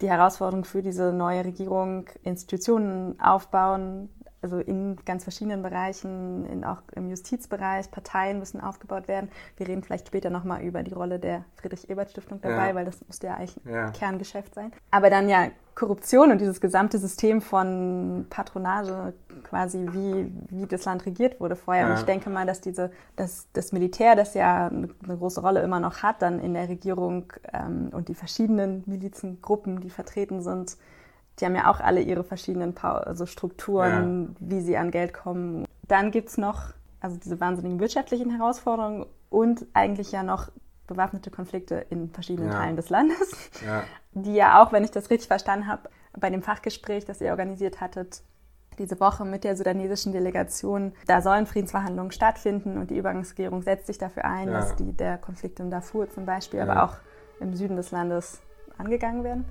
[0.00, 4.08] die Herausforderung für diese neue Regierung, Institutionen aufbauen,
[4.44, 9.30] also in ganz verschiedenen Bereichen, in, auch im Justizbereich, Parteien müssen aufgebaut werden.
[9.56, 12.74] Wir reden vielleicht später nochmal über die Rolle der Friedrich-Ebert-Stiftung dabei, ja.
[12.74, 13.90] weil das muss ja eigentlich ein ja.
[13.90, 14.70] Kerngeschäft sein.
[14.90, 21.06] Aber dann ja Korruption und dieses gesamte System von Patronage, quasi wie, wie das Land
[21.06, 21.86] regiert wurde vorher.
[21.86, 21.92] Ja.
[21.92, 25.80] Und ich denke mal, dass diese, dass das Militär, das ja eine, große Rolle immer
[25.80, 30.76] noch hat, dann in der Regierung ähm, und die verschiedenen Milizengruppen, die vertreten sind,
[31.40, 34.46] die haben ja auch alle ihre verschiedenen also Strukturen, ja.
[34.48, 35.66] wie sie an Geld kommen.
[35.88, 40.50] Dann gibt es noch also diese wahnsinnigen wirtschaftlichen Herausforderungen und eigentlich ja noch
[40.86, 42.58] bewaffnete Konflikte in verschiedenen ja.
[42.58, 43.82] Teilen des Landes, ja.
[44.12, 47.80] die ja auch, wenn ich das richtig verstanden habe, bei dem Fachgespräch, das ihr organisiert
[47.82, 48.22] hattet,
[48.78, 53.98] diese Woche mit der sudanesischen Delegation, da sollen Friedensverhandlungen stattfinden und die Übergangsregierung setzt sich
[53.98, 56.96] dafür ein, dass die, der Konflikt in Darfur zum Beispiel, aber auch
[57.38, 58.40] im Süden des Landes
[58.78, 59.44] angegangen werden.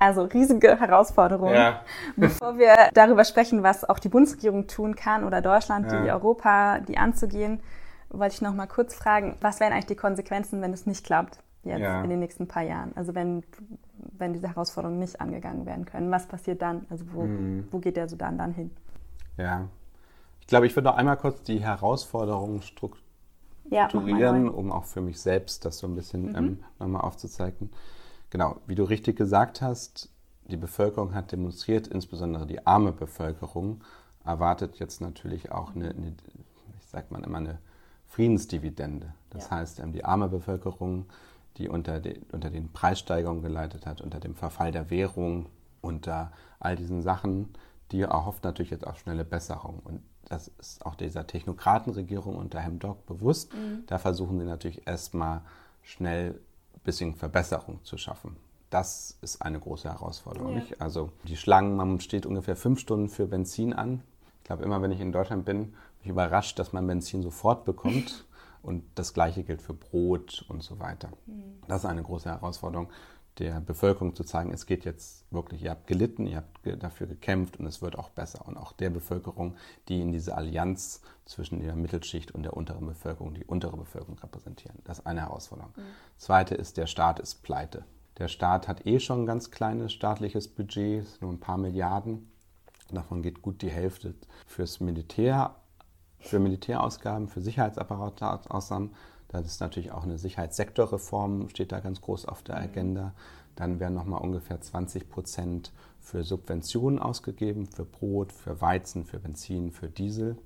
[0.00, 1.54] Also riesige Herausforderungen.
[1.54, 1.82] Ja.
[2.16, 6.02] Bevor wir darüber sprechen, was auch die Bundesregierung tun kann oder Deutschland, ja.
[6.02, 7.60] die Europa, die anzugehen,
[8.08, 11.38] wollte ich noch mal kurz fragen, was wären eigentlich die Konsequenzen, wenn es nicht klappt
[11.64, 12.02] jetzt ja.
[12.02, 12.92] in den nächsten paar Jahren?
[12.96, 13.44] Also wenn,
[14.16, 16.86] wenn diese Herausforderungen nicht angegangen werden können, was passiert dann?
[16.88, 17.68] Also wo, mhm.
[17.70, 18.70] wo geht der Sudan dann hin?
[19.36, 19.68] Ja,
[20.40, 25.66] ich glaube, ich würde noch einmal kurz die Herausforderungen strukturieren, um auch für mich selbst
[25.66, 26.36] das so ein bisschen mhm.
[26.36, 27.70] ähm, nochmal aufzuzeigen.
[28.30, 30.08] Genau, wie du richtig gesagt hast,
[30.44, 33.82] die Bevölkerung hat demonstriert, insbesondere die arme Bevölkerung
[34.24, 36.14] erwartet jetzt natürlich auch eine, eine
[36.78, 37.58] ich sag mal immer eine
[38.08, 39.14] Friedensdividende.
[39.30, 39.56] Das ja.
[39.56, 41.06] heißt, die arme Bevölkerung,
[41.56, 45.46] die unter, de, unter den Preissteigerungen geleitet hat, unter dem Verfall der Währung,
[45.80, 47.50] unter all diesen Sachen,
[47.92, 49.80] die erhofft natürlich jetzt auch schnelle Besserung.
[49.84, 53.52] Und das ist auch dieser Technokratenregierung unter Hemdock bewusst.
[53.54, 53.84] Mhm.
[53.86, 55.42] Da versuchen sie natürlich erstmal
[55.82, 56.40] schnell
[56.84, 58.36] bisschen Verbesserung zu schaffen.
[58.70, 60.58] Das ist eine große Herausforderung.
[60.58, 60.76] Ja.
[60.78, 64.02] Also die Schlangen, man steht ungefähr fünf Stunden für Benzin an.
[64.38, 67.64] Ich glaube, immer wenn ich in Deutschland bin, bin ich überrascht, dass man Benzin sofort
[67.64, 68.26] bekommt.
[68.62, 71.08] Und das Gleiche gilt für Brot und so weiter.
[71.24, 71.54] Mhm.
[71.66, 72.90] Das ist eine große Herausforderung
[73.38, 77.58] der Bevölkerung zu zeigen, es geht jetzt wirklich, ihr habt gelitten, ihr habt dafür gekämpft
[77.58, 78.46] und es wird auch besser.
[78.46, 79.56] Und auch der Bevölkerung,
[79.88, 84.78] die in diese Allianz zwischen der Mittelschicht und der unteren Bevölkerung, die untere Bevölkerung repräsentieren.
[84.84, 85.72] Das ist eine Herausforderung.
[85.76, 85.82] Mhm.
[86.18, 87.84] Zweite ist, der Staat ist pleite.
[88.18, 92.30] Der Staat hat eh schon ein ganz kleines staatliches Budget, nur ein paar Milliarden.
[92.90, 94.14] Davon geht gut die Hälfte
[94.46, 95.54] fürs Militär,
[96.18, 98.90] für Militärausgaben, für Sicherheitsapparateausgaben.
[99.30, 103.12] Das ist natürlich auch eine Sicherheitssektorreform, steht da ganz groß auf der Agenda.
[103.54, 109.70] Dann werden nochmal ungefähr 20 Prozent für Subventionen ausgegeben, für Brot, für Weizen, für Benzin,
[109.70, 110.36] für Diesel.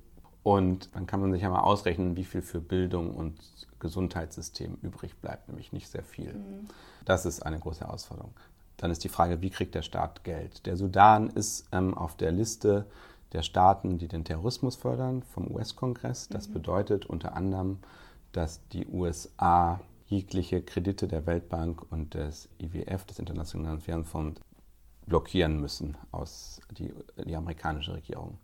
[0.43, 3.39] Und dann kann man sich ja mal ausrechnen, wie viel für Bildung und
[3.79, 6.33] Gesundheitssystem übrig bleibt, nämlich nicht sehr viel.
[6.33, 6.67] Mhm.
[7.05, 8.33] Das ist eine große Herausforderung.
[8.77, 10.67] Dann ist die Frage, wie kriegt der Staat Geld?
[10.67, 12.85] Der Sudan ist ähm, auf der Liste
[13.31, 16.29] der Staaten, die den Terrorismus fördern, vom US-Kongress.
[16.29, 16.53] Das mhm.
[16.53, 17.79] bedeutet unter anderem,
[18.35, 24.41] dass die USA jegliche Kredite der Weltbank und des IWF, des Internationalen Währungsfonds,
[25.05, 26.93] blockieren müssen aus die,
[27.23, 28.37] die amerikanische Regierung.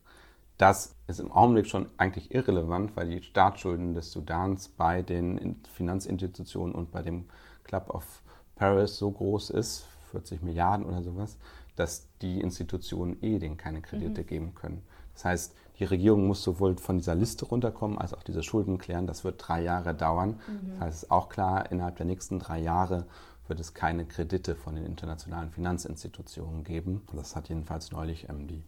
[0.57, 6.73] Das ist im Augenblick schon eigentlich irrelevant, weil die Staatsschulden des Sudans bei den Finanzinstitutionen
[6.73, 7.25] und bei dem
[7.63, 8.21] Club of
[8.55, 11.37] Paris so groß ist, 40 Milliarden oder sowas,
[11.75, 14.27] dass die Institutionen eh denen keine Kredite mhm.
[14.27, 14.83] geben können.
[15.15, 19.07] Das heißt, die Regierung muss sowohl von dieser Liste runterkommen, als auch diese Schulden klären.
[19.07, 20.39] Das wird drei Jahre dauern.
[20.47, 20.69] Mhm.
[20.69, 23.07] Das heißt, es ist auch klar, innerhalb der nächsten drei Jahre
[23.47, 27.01] wird es keine Kredite von den internationalen Finanzinstitutionen geben.
[27.15, 28.63] Das hat jedenfalls neulich ähm, die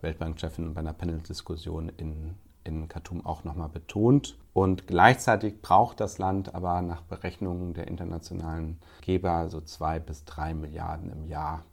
[0.00, 4.38] Weltbankchefin bei einer Panel-Diskussion in, in Khartoum auch nochmal betont.
[4.52, 10.54] Und gleichzeitig braucht das Land aber nach Berechnungen der internationalen Geber so zwei bis drei
[10.54, 11.64] Milliarden im Jahr.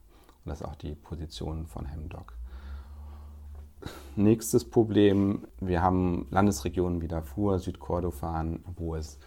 [0.44, 2.34] Und das ist auch die Position von Hemdoc.
[4.16, 9.20] Nächstes Problem, wir haben Landesregionen wie Darfur, Südkordofan, wo es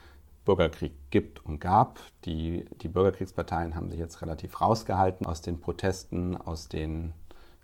[0.44, 2.00] Bürgerkrieg gibt und gab.
[2.24, 7.14] Die, die Bürgerkriegsparteien haben sich jetzt relativ rausgehalten aus den Protesten, aus den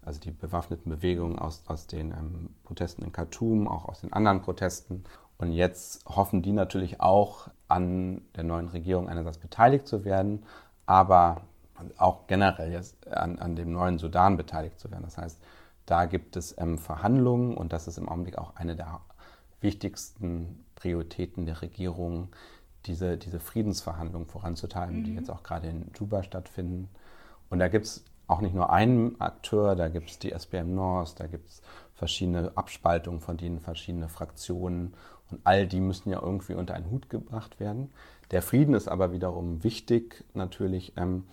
[0.02, 4.40] also die bewaffneten Bewegungen aus, aus den ähm, Protesten in Khartoum, auch aus den anderen
[4.40, 5.04] Protesten.
[5.38, 10.44] Und jetzt hoffen die natürlich auch an der neuen Regierung einerseits beteiligt zu werden,
[10.86, 11.42] aber
[11.96, 15.04] auch generell jetzt an, an dem neuen Sudan beteiligt zu werden.
[15.04, 15.40] Das heißt,
[15.90, 19.00] da gibt es ähm, Verhandlungen und das ist im Augenblick auch eine der
[19.60, 22.28] wichtigsten Prioritäten der Regierung,
[22.86, 25.04] diese, diese Friedensverhandlungen voranzutreiben, mhm.
[25.04, 26.88] die jetzt auch gerade in Juba stattfinden.
[27.50, 31.18] Und da gibt es auch nicht nur einen Akteur, da gibt es die SBM North,
[31.18, 31.60] da gibt es
[31.94, 34.94] verschiedene Abspaltungen von denen, verschiedene Fraktionen
[35.30, 37.90] und all die müssen ja irgendwie unter einen Hut gebracht werden.
[38.30, 41.24] Der Frieden ist aber wiederum wichtig natürlich, ähm,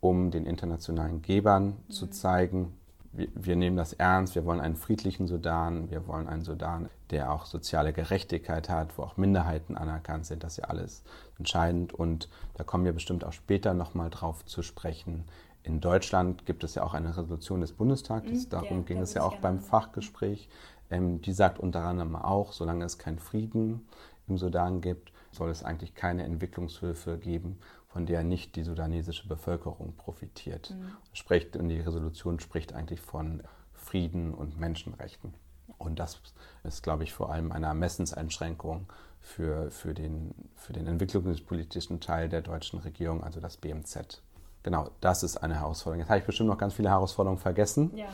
[0.00, 1.90] um den internationalen Gebern mhm.
[1.90, 2.74] zu zeigen,
[3.12, 7.32] wir, wir, nehmen das ernst, wir wollen einen friedlichen Sudan, wir wollen einen Sudan, der
[7.32, 11.04] auch soziale Gerechtigkeit hat, wo auch Minderheiten anerkannt sind, das ist ja alles
[11.38, 11.92] entscheidend.
[11.92, 15.24] Und da kommen wir bestimmt auch später nochmal drauf zu sprechen,
[15.64, 19.14] in Deutschland gibt es ja auch eine Resolution des Bundestages, mhm, darum ja, ging es
[19.14, 20.48] ja auch beim Fachgespräch.
[20.90, 23.86] Ähm, die sagt unter anderem auch, solange es keinen Frieden
[24.28, 27.58] im Sudan gibt, soll es eigentlich keine Entwicklungshilfe geben,
[27.92, 30.70] von der nicht die sudanesische Bevölkerung profitiert.
[30.70, 30.92] Mhm.
[31.12, 33.42] Spricht, und die Resolution spricht eigentlich von
[33.74, 35.34] Frieden und Menschenrechten.
[35.78, 36.20] Und das
[36.64, 38.86] ist, glaube ich, vor allem eine Ermessenseinschränkung
[39.20, 44.22] für, für, den, für den entwicklungspolitischen Teil der deutschen Regierung, also das BMZ.
[44.62, 46.00] Genau, das ist eine Herausforderung.
[46.00, 48.06] Jetzt habe ich bestimmt noch ganz viele Herausforderungen vergessen, ja.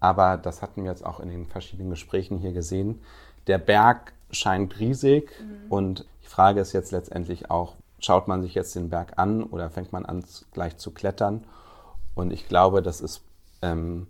[0.00, 3.00] aber das hatten wir jetzt auch in den verschiedenen Gesprächen hier gesehen.
[3.48, 5.70] Der Berg scheint riesig mhm.
[5.70, 9.70] und die Frage ist jetzt letztendlich auch, schaut man sich jetzt den Berg an oder
[9.70, 11.44] fängt man an gleich zu klettern?
[12.14, 13.22] Und ich glaube, das ist
[13.62, 14.06] ähm,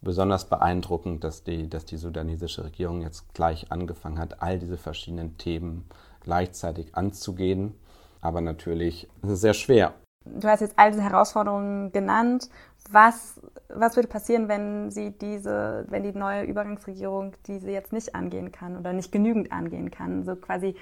[0.00, 5.38] besonders beeindruckend, dass die, dass die sudanesische Regierung jetzt gleich angefangen hat, all diese verschiedenen
[5.38, 5.88] Themen
[6.20, 7.74] gleichzeitig anzugehen.
[8.20, 9.94] Aber natürlich ist es sehr schwer
[10.34, 12.48] du hast jetzt all diese Herausforderungen genannt.
[12.90, 18.52] Was, was würde passieren, wenn sie diese, wenn die neue Übergangsregierung diese jetzt nicht angehen
[18.52, 20.24] kann oder nicht genügend angehen kann?
[20.24, 20.74] So quasi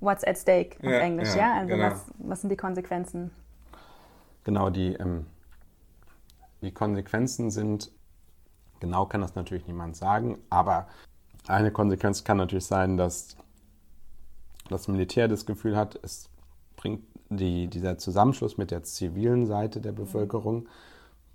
[0.00, 1.54] what's at stake auf ja, Englisch, ja?
[1.54, 1.54] ja?
[1.60, 1.90] Also genau.
[1.90, 3.30] was, was sind die Konsequenzen?
[4.44, 5.26] Genau, die, ähm,
[6.62, 7.90] die Konsequenzen sind,
[8.80, 10.88] genau kann das natürlich niemand sagen, aber
[11.46, 13.36] eine Konsequenz kann natürlich sein, dass
[14.68, 16.28] das Militär das Gefühl hat, es
[16.76, 20.68] bringt die, dieser Zusammenschluss mit der zivilen Seite der Bevölkerung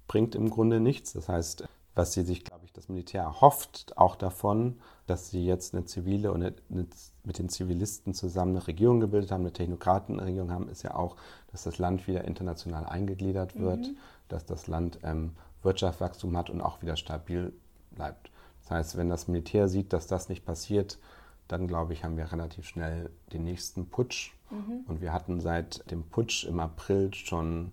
[0.08, 1.13] bringt im Grunde nichts.
[1.13, 5.73] Das heißt, was sie sich, glaube ich, das Militär erhofft, auch davon, dass sie jetzt
[5.73, 6.88] eine zivile und eine, eine,
[7.23, 11.15] mit den Zivilisten zusammen eine Regierung gebildet haben, eine Technokratenregierung haben, ist ja auch,
[11.51, 13.97] dass das Land wieder international eingegliedert wird, mhm.
[14.27, 15.31] dass das Land ähm,
[15.62, 17.53] Wirtschaftswachstum hat und auch wieder stabil
[17.91, 18.31] bleibt.
[18.62, 20.99] Das heißt, wenn das Militär sieht, dass das nicht passiert,
[21.47, 24.31] dann glaube ich, haben wir relativ schnell den nächsten Putsch.
[24.49, 24.86] Mhm.
[24.88, 27.71] Und wir hatten seit dem Putsch im April schon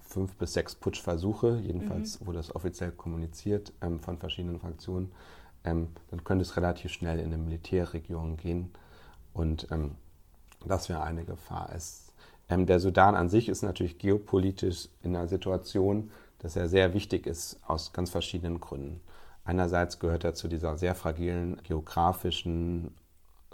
[0.00, 2.26] fünf bis sechs Putschversuche, jedenfalls mhm.
[2.26, 5.12] wurde das offiziell kommuniziert ähm, von verschiedenen Fraktionen.
[5.66, 8.72] Ähm, dann könnte es relativ schnell in eine Militärregierung gehen.
[9.34, 9.96] Und ähm,
[10.64, 11.70] das wäre eine Gefahr.
[11.74, 12.12] Es,
[12.48, 17.26] ähm, der Sudan an sich ist natürlich geopolitisch in einer Situation, dass er sehr wichtig
[17.26, 19.00] ist aus ganz verschiedenen Gründen.
[19.44, 22.94] Einerseits gehört er zu dieser sehr fragilen geografischen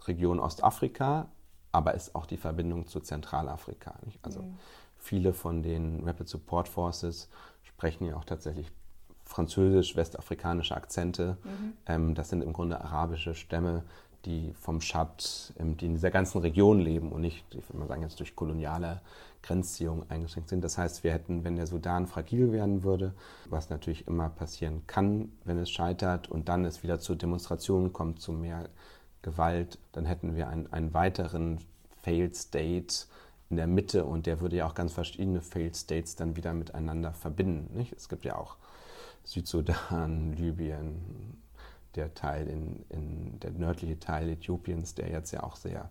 [0.07, 1.29] Region Ostafrika,
[1.71, 3.95] aber ist auch die Verbindung zu Zentralafrika.
[4.05, 4.19] Nicht?
[4.23, 4.59] Also mhm.
[4.99, 7.29] viele von den Rapid Support Forces
[7.63, 8.71] sprechen ja auch tatsächlich
[9.33, 11.37] französisch-westafrikanische Akzente.
[11.43, 11.73] Mhm.
[11.87, 13.83] Ähm, das sind im Grunde arabische Stämme,
[14.25, 17.89] die vom Schad, ähm, die in dieser ganzen Region leben und nicht, ich würde mal
[17.89, 19.01] sagen, jetzt durch koloniale
[19.43, 20.63] Grenzziehungen eingeschränkt sind.
[20.63, 23.13] Das heißt, wir hätten, wenn der Sudan fragil werden würde,
[23.51, 28.21] was natürlich immer passieren kann, wenn es scheitert und dann es wieder zu Demonstrationen kommt,
[28.21, 28.69] zu mehr
[29.23, 31.59] Gewalt, dann hätten wir einen, einen weiteren
[32.03, 33.07] Failed State
[33.51, 37.13] in der Mitte und der würde ja auch ganz verschiedene Failed States dann wieder miteinander
[37.13, 37.77] verbinden.
[37.77, 37.93] Nicht?
[37.93, 38.57] Es gibt ja auch
[39.25, 41.43] Südsudan, Libyen,
[41.95, 45.91] der Teil in, in der nördliche Teil Äthiopiens, der jetzt ja auch sehr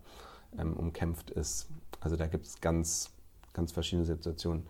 [0.58, 1.70] ähm, umkämpft ist.
[2.00, 3.12] Also da gibt es ganz,
[3.54, 4.66] ganz verschiedene Situationen.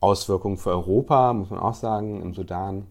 [0.00, 2.86] Auswirkungen für Europa, muss man auch sagen, im Sudan.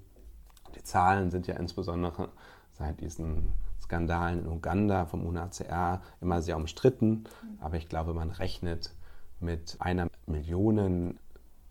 [0.75, 2.29] Die Zahlen sind ja insbesondere
[2.73, 7.23] seit diesen Skandalen in Uganda vom UNHCR immer sehr umstritten.
[7.59, 8.93] Aber ich glaube, man rechnet
[9.39, 11.17] mit einer Million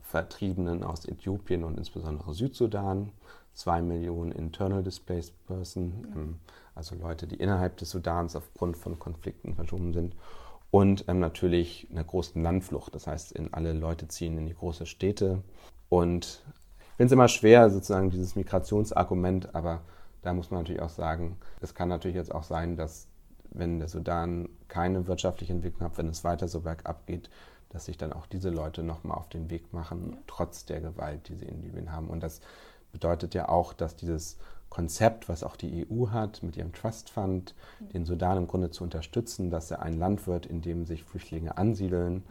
[0.09, 3.13] Vertriebenen aus Äthiopien und insbesondere Südsudan,
[3.53, 6.39] zwei Millionen Internal Displaced Person, ähm,
[6.75, 10.17] also Leute, die innerhalb des Sudans aufgrund von Konflikten verschoben sind.
[10.71, 12.95] Und ähm, natürlich einer großen Landflucht.
[12.95, 15.43] Das heißt, in alle Leute ziehen in die großen Städte.
[15.91, 16.43] Und
[16.81, 19.83] ich finde es immer schwer, sozusagen dieses Migrationsargument, aber
[20.23, 23.09] da muss man natürlich auch sagen, es kann natürlich jetzt auch sein, dass
[23.51, 27.29] wenn der Sudan keine wirtschaftliche Entwicklung hat, wenn es weiter so bergab geht,
[27.71, 31.35] dass sich dann auch diese Leute nochmal auf den Weg machen, trotz der Gewalt, die
[31.35, 32.09] sie in Libyen haben.
[32.09, 32.41] Und das
[32.93, 34.39] bedeutet ja auch, dass dieses
[34.71, 37.55] Konzept, was auch die EU hat, mit ihrem Trust Fund,
[37.93, 41.57] den Sudan im Grunde zu unterstützen, dass er ein Land wird, in dem sich Flüchtlinge
[41.57, 42.23] ansiedeln mhm.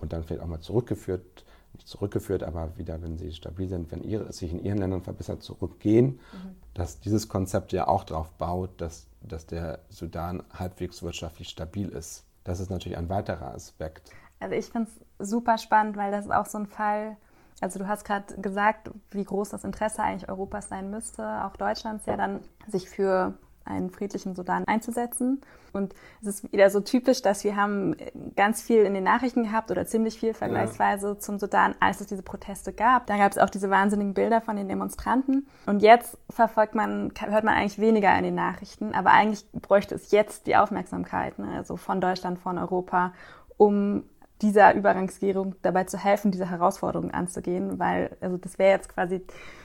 [0.00, 4.02] und dann vielleicht auch mal zurückgeführt, nicht zurückgeführt, aber wieder, wenn sie stabil sind, wenn
[4.02, 6.56] ihre, sich in ihren Ländern verbessert, zurückgehen, mhm.
[6.74, 12.24] dass dieses Konzept ja auch darauf baut, dass, dass der Sudan halbwegs wirtschaftlich stabil ist.
[12.44, 14.10] Das ist natürlich ein weiterer Aspekt.
[14.44, 17.16] Also ich finde es super spannend, weil das ist auch so ein Fall,
[17.62, 22.04] also du hast gerade gesagt, wie groß das Interesse eigentlich Europas sein müsste, auch Deutschlands
[22.04, 23.32] ja dann, sich für
[23.64, 25.40] einen friedlichen Sudan einzusetzen.
[25.72, 27.96] Und es ist wieder so typisch, dass wir haben
[28.36, 31.18] ganz viel in den Nachrichten gehabt oder ziemlich viel vergleichsweise ja.
[31.18, 33.06] zum Sudan, als es diese Proteste gab.
[33.06, 35.46] Da gab es auch diese wahnsinnigen Bilder von den Demonstranten.
[35.64, 40.10] Und jetzt verfolgt man, hört man eigentlich weniger in den Nachrichten, aber eigentlich bräuchte es
[40.10, 41.48] jetzt die Aufmerksamkeit, ne?
[41.56, 43.14] also von Deutschland, von Europa,
[43.56, 44.04] um
[44.42, 49.22] dieser Übergangsregierung dabei zu helfen, diese Herausforderungen anzugehen, weil also das wäre jetzt quasi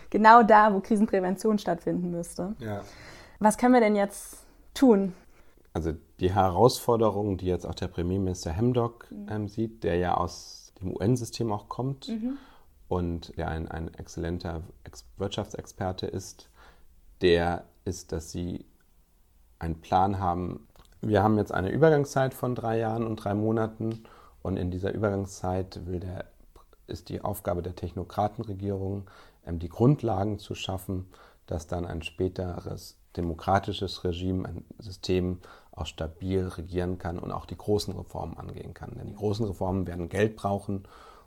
[0.10, 2.56] genau da, wo Krisenprävention stattfinden müsste.
[2.60, 2.82] Ja.
[3.40, 4.38] Was können wir denn jetzt
[4.74, 5.14] tun?
[5.74, 9.28] Also die Herausforderungen, die jetzt auch der Premierminister Hemdock mhm.
[9.30, 12.38] ähm, sieht, der ja aus dem UN-System auch kommt mhm.
[12.88, 14.62] und der ein, ein exzellenter
[15.18, 16.50] Wirtschaftsexperte ist,
[17.22, 18.66] der ist, dass sie
[19.60, 20.68] einen Plan haben.
[21.02, 24.04] Wir haben jetzt eine Übergangszeit von drei Jahren und drei Monaten
[24.41, 26.25] und in dieser Übergangszeit der,
[26.88, 29.10] ist die Aufgabe der Technokratenregierung,
[29.45, 31.08] ähm, die Grundlagen zu schaffen,
[31.45, 35.39] dass dann ein späteres demokratisches Regime, ein System
[35.71, 38.91] auch stabil regieren kann und auch die großen Reformen angehen kann.
[38.95, 40.84] Denn die großen Reformen werden Geld brauchen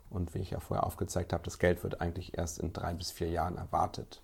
[0.09, 3.11] und wie ich ja vorher aufgezeigt habe, das Geld wird eigentlich erst in drei bis
[3.11, 4.21] vier Jahren erwartet.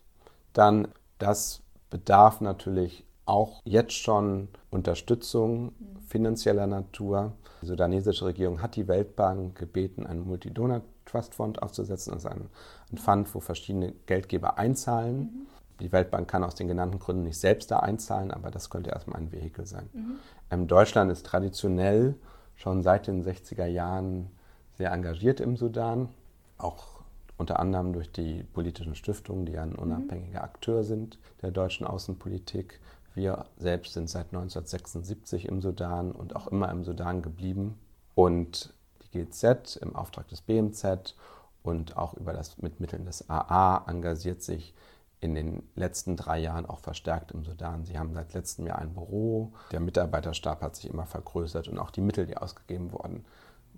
[0.53, 5.73] Dann, das bedarf natürlich auch jetzt schon Unterstützung
[6.07, 7.33] finanzieller Natur.
[7.61, 12.13] Die sudanesische Regierung hat die Weltbank gebeten, einen Multidonor-Trust-Fund aufzusetzen.
[12.13, 12.49] Das ist ein,
[12.91, 15.19] ein, Fund, wo verschiedene Geldgeber einzahlen.
[15.19, 15.47] Mhm.
[15.79, 19.19] Die Weltbank kann aus den genannten Gründen nicht selbst da einzahlen, aber das könnte erstmal
[19.19, 19.89] ein Vehikel sein.
[19.93, 20.15] Mhm.
[20.51, 22.15] Ähm, Deutschland ist traditionell
[22.55, 24.29] schon seit den 60er Jahren
[24.77, 26.09] sehr engagiert im Sudan,
[26.57, 26.99] auch
[27.37, 32.79] unter anderem durch die politischen Stiftungen, die ein unabhängiger Akteur sind der deutschen Außenpolitik.
[33.13, 37.79] Wir selbst sind seit 1976 im Sudan und auch immer im Sudan geblieben.
[38.15, 41.15] Und die GZ im Auftrag des BMZ
[41.63, 44.73] und auch über das, mit Mitteln des AA engagiert sich
[45.21, 47.85] in den letzten drei Jahren auch verstärkt im Sudan.
[47.85, 49.51] Sie haben seit letztem Jahr ein Büro.
[49.71, 53.25] Der Mitarbeiterstab hat sich immer vergrößert und auch die Mittel, die ausgegeben wurden.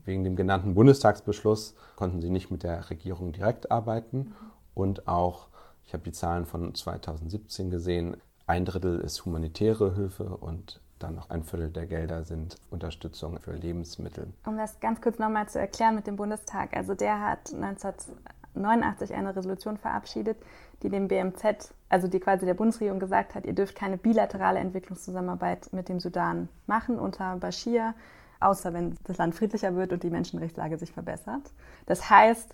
[0.06, 4.34] Wegen dem genannten Bundestagsbeschluss konnten sie nicht mit der Regierung direkt arbeiten
[4.74, 5.48] und auch,
[5.86, 8.18] ich habe die Zahlen von 2017 gesehen,
[8.52, 13.54] ein Drittel ist humanitäre Hilfe und dann noch ein Viertel der Gelder sind Unterstützung für
[13.54, 14.28] Lebensmittel.
[14.46, 16.76] Um das ganz kurz nochmal zu erklären mit dem Bundestag.
[16.76, 20.36] Also der hat 1989 eine Resolution verabschiedet,
[20.84, 25.72] die dem BMZ, also die quasi der Bundesregierung gesagt hat, ihr dürft keine bilaterale Entwicklungszusammenarbeit
[25.72, 27.94] mit dem Sudan machen unter Bashir,
[28.42, 31.54] außer wenn das Land friedlicher wird und die Menschenrechtslage sich verbessert.
[31.86, 32.54] Das heißt,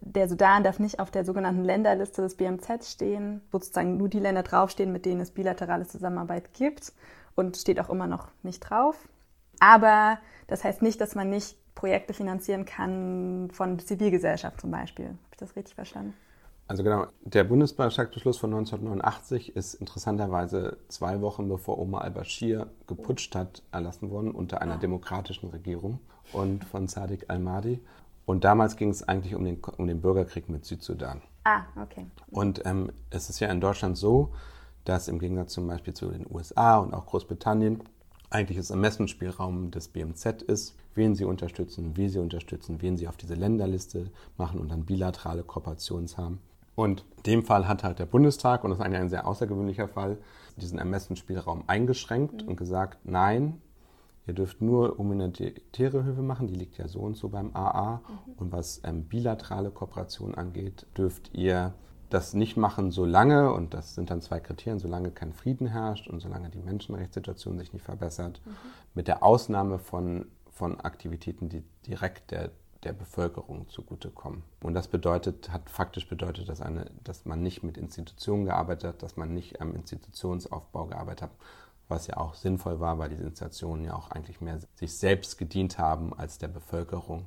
[0.00, 4.20] der Sudan darf nicht auf der sogenannten Länderliste des BMZ stehen, wo sozusagen nur die
[4.20, 6.92] Länder draufstehen, mit denen es bilaterale Zusammenarbeit gibt
[7.34, 9.08] und steht auch immer noch nicht drauf.
[9.60, 15.06] Aber das heißt nicht, dass man nicht Projekte finanzieren kann von Zivilgesellschaft zum Beispiel.
[15.06, 16.14] Habe ich das richtig verstanden?
[16.66, 23.62] Also genau, der Bundestagsbeschluss von 1989 ist interessanterweise zwei Wochen bevor Omar al-Bashir geputscht hat,
[23.72, 25.98] erlassen worden unter einer demokratischen Regierung
[26.32, 27.80] und von Sadiq al-Mahdi.
[28.30, 31.20] Und damals ging es eigentlich um den, um den Bürgerkrieg mit Südsudan.
[31.42, 32.06] Ah, okay.
[32.30, 34.30] Und ähm, es ist ja in Deutschland so,
[34.84, 37.82] dass im Gegensatz zum Beispiel zu den USA und auch Großbritannien
[38.30, 43.16] eigentlich das Ermessensspielraum des BMZ ist, wen sie unterstützen, wie sie unterstützen, wen sie auf
[43.16, 46.38] diese Länderliste machen und dann bilaterale Kooperationen haben.
[46.76, 49.88] Und in dem Fall hat halt der Bundestag, und das ist eigentlich ein sehr außergewöhnlicher
[49.88, 50.18] Fall,
[50.56, 52.50] diesen Ermessensspielraum eingeschränkt mhm.
[52.50, 53.60] und gesagt, nein,
[54.26, 57.96] ihr dürft nur humanitäre Hilfe machen, die liegt ja so und so beim AA.
[57.96, 58.32] Mhm.
[58.36, 61.74] Und was ähm, bilaterale Kooperation angeht, dürft ihr
[62.10, 66.20] das nicht machen, solange, und das sind dann zwei Kriterien, solange kein Frieden herrscht und
[66.20, 68.50] solange die Menschenrechtssituation sich nicht verbessert, mhm.
[68.94, 72.50] mit der Ausnahme von, von Aktivitäten, die direkt der,
[72.82, 74.42] der Bevölkerung zugutekommen.
[74.60, 79.02] Und das bedeutet, hat faktisch bedeutet, dass, eine, dass man nicht mit Institutionen gearbeitet hat,
[79.02, 81.30] dass man nicht am Institutionsaufbau gearbeitet hat,
[81.90, 85.78] was ja auch sinnvoll war, weil diese Institutionen ja auch eigentlich mehr sich selbst gedient
[85.78, 87.26] haben als der Bevölkerung.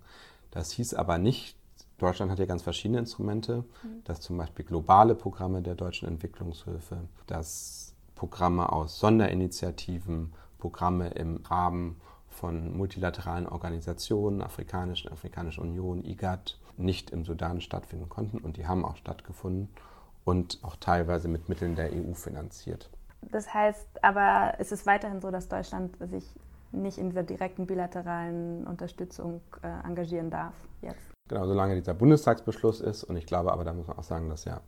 [0.52, 1.58] Das hieß aber nicht,
[1.98, 4.04] Deutschland hat ja ganz verschiedene Instrumente, mhm.
[4.04, 6.98] dass zum Beispiel globale Programme der deutschen Entwicklungshilfe,
[7.28, 12.00] dass Programme aus Sonderinitiativen, Programme im Rahmen
[12.30, 18.84] von multilateralen Organisationen, Afrikanischen, Afrikanische Union, IGAD, nicht im Sudan stattfinden konnten und die haben
[18.84, 19.70] auch stattgefunden
[20.26, 22.90] und auch teilweise mit Mitteln der EU finanziert.
[23.32, 26.26] Das heißt aber, es ist weiterhin so, dass Deutschland sich
[26.72, 31.14] nicht in dieser direkten bilateralen Unterstützung äh, engagieren darf jetzt.
[31.30, 33.04] Genau, solange dieser Bundestagsbeschluss ist.
[33.04, 34.62] Und ich glaube aber, da muss man auch sagen, dass ja,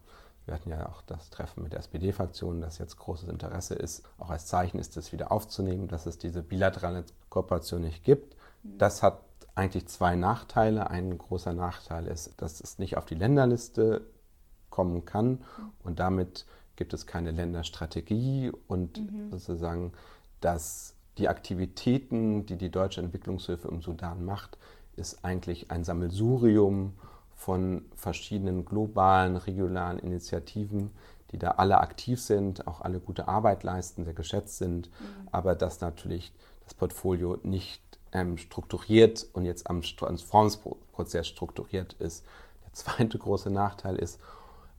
[0.46, 4.30] wir hatten ja auch das Treffen mit der SPD-Fraktion, dass jetzt großes Interesse ist, auch
[4.30, 8.36] als Zeichen ist es wieder aufzunehmen, dass es diese bilaterale Kooperation nicht gibt.
[8.64, 9.20] Das hat
[9.56, 10.90] eigentlich zwei Nachteile.
[10.90, 14.02] Ein großer Nachteil ist, dass es nicht auf die Länderliste
[14.70, 15.44] kommen kann
[15.84, 16.46] und damit
[16.76, 19.32] gibt es keine Länderstrategie und mhm.
[19.32, 19.94] sozusagen,
[20.42, 24.58] dass die Aktivitäten, die die deutsche Entwicklungshilfe im Sudan macht,
[24.96, 26.94] ist eigentlich ein Sammelsurium
[27.36, 30.92] von verschiedenen globalen, regionalen Initiativen,
[31.32, 35.28] die da alle aktiv sind, auch alle gute Arbeit leisten, sehr geschätzt sind, mhm.
[35.32, 42.26] aber dass natürlich das Portfolio nicht ähm, strukturiert und jetzt am Transformsprozess strukturiert ist.
[42.66, 44.20] Der zweite große Nachteil ist,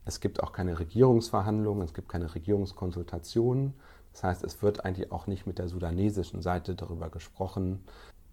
[0.07, 3.75] es gibt auch keine Regierungsverhandlungen, es gibt keine Regierungskonsultationen.
[4.13, 7.85] Das heißt, es wird eigentlich auch nicht mit der sudanesischen Seite darüber gesprochen,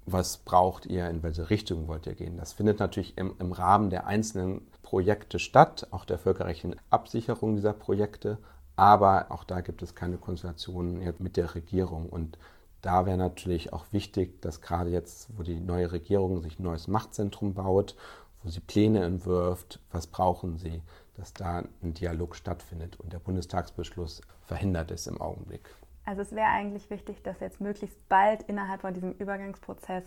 [0.05, 2.37] was braucht ihr, in welche Richtung wollt ihr gehen.
[2.37, 7.73] Das findet natürlich im, im Rahmen der einzelnen Projekte statt, auch der völkerrechtlichen Absicherung dieser
[7.73, 8.37] Projekte.
[8.75, 12.07] Aber auch da gibt es keine Konsultationen mit der Regierung.
[12.07, 12.37] Und
[12.81, 16.87] da wäre natürlich auch wichtig, dass gerade jetzt, wo die neue Regierung sich ein neues
[16.87, 17.95] Machtzentrum baut,
[18.43, 20.81] wo sie Pläne entwirft, was brauchen sie,
[21.15, 22.99] dass da ein Dialog stattfindet.
[22.99, 25.69] Und der Bundestagsbeschluss verhindert es im Augenblick.
[26.05, 30.03] Also es wäre eigentlich wichtig, dass jetzt möglichst bald innerhalb von diesem Übergangsprozess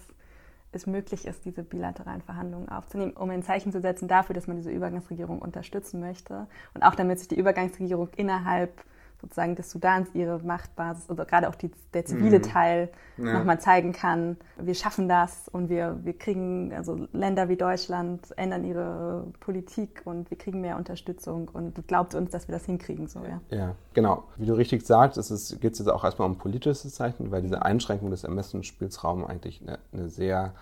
[0.72, 4.56] es möglich ist, diese bilateralen Verhandlungen aufzunehmen, um ein Zeichen zu setzen dafür, dass man
[4.56, 8.84] diese Übergangsregierung unterstützen möchte und auch damit sich die Übergangsregierung innerhalb
[9.20, 12.42] sozusagen des Sudans ihre Machtbasis, oder gerade auch die, der zivile mhm.
[12.42, 13.38] Teil ja.
[13.38, 18.64] nochmal zeigen kann, wir schaffen das und wir, wir kriegen, also Länder wie Deutschland ändern
[18.64, 23.08] ihre Politik und wir kriegen mehr Unterstützung und glaubt uns, dass wir das hinkriegen.
[23.08, 23.40] So, ja.
[23.56, 24.24] ja, genau.
[24.36, 25.16] Wie du richtig sagst,
[25.60, 29.78] geht es jetzt auch erstmal um politisches Zeichen, weil diese Einschränkung des Ermessensspielraums eigentlich eine,
[29.92, 30.54] eine sehr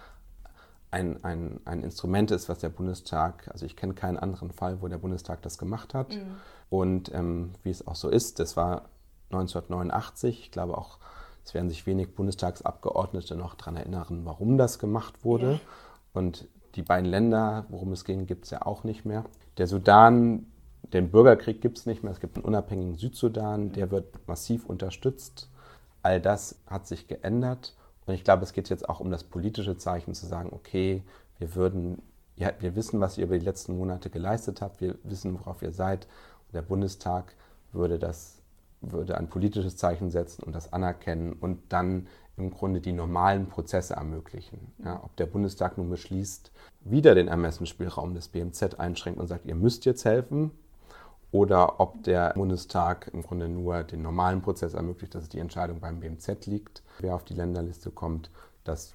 [0.94, 4.86] ein, ein, ein Instrument ist, was der Bundestag, also ich kenne keinen anderen Fall, wo
[4.86, 6.14] der Bundestag das gemacht hat.
[6.14, 6.36] Mhm.
[6.70, 8.82] Und ähm, wie es auch so ist, das war
[9.30, 10.38] 1989.
[10.40, 10.98] Ich glaube auch,
[11.44, 15.54] es werden sich wenig Bundestagsabgeordnete noch daran erinnern, warum das gemacht wurde.
[15.54, 15.60] Ja.
[16.12, 19.24] Und die beiden Länder, worum es ging, gibt es ja auch nicht mehr.
[19.58, 20.46] Der Sudan,
[20.92, 22.12] den Bürgerkrieg gibt es nicht mehr.
[22.12, 25.50] Es gibt einen unabhängigen Südsudan, der wird massiv unterstützt.
[26.02, 27.74] All das hat sich geändert.
[28.06, 31.02] Und ich glaube, es geht jetzt auch um das politische Zeichen zu sagen, okay,
[31.38, 32.02] wir würden,
[32.36, 35.72] ja, wir wissen, was ihr über die letzten Monate geleistet habt, wir wissen, worauf ihr
[35.72, 36.06] seid.
[36.46, 37.34] Und der Bundestag
[37.72, 38.42] würde das,
[38.80, 43.94] würde ein politisches Zeichen setzen und das anerkennen und dann im Grunde die normalen Prozesse
[43.94, 44.72] ermöglichen.
[44.84, 46.50] Ja, ob der Bundestag nun beschließt,
[46.80, 50.50] wieder den Ermessensspielraum des BMZ einschränkt und sagt, ihr müsst jetzt helfen,
[51.34, 55.98] oder ob der Bundestag im Grunde nur den normalen Prozess ermöglicht, dass die Entscheidung beim
[55.98, 56.83] BMZ liegt.
[57.00, 58.30] Wer auf die Länderliste kommt,
[58.64, 58.94] das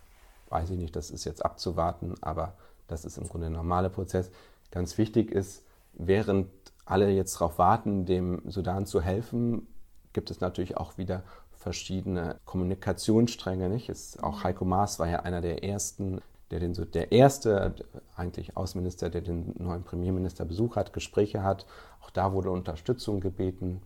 [0.50, 2.54] weiß ich nicht, das ist jetzt abzuwarten, aber
[2.88, 4.32] das ist im Grunde der normale Prozess.
[4.72, 6.50] Ganz wichtig ist, während
[6.86, 9.68] alle jetzt darauf warten, dem Sudan zu helfen,
[10.14, 13.70] gibt es natürlich auch wieder verschiedene Kommunikationsstränge.
[13.70, 13.90] Nicht?
[13.90, 16.22] Es, auch Heiko Maas war ja einer der ersten,
[16.52, 17.76] der den der erste
[18.16, 21.66] eigentlich Außenminister, der den neuen Premierminister besucht hat, Gespräche hat.
[22.02, 23.82] Auch da wurde Unterstützung gebeten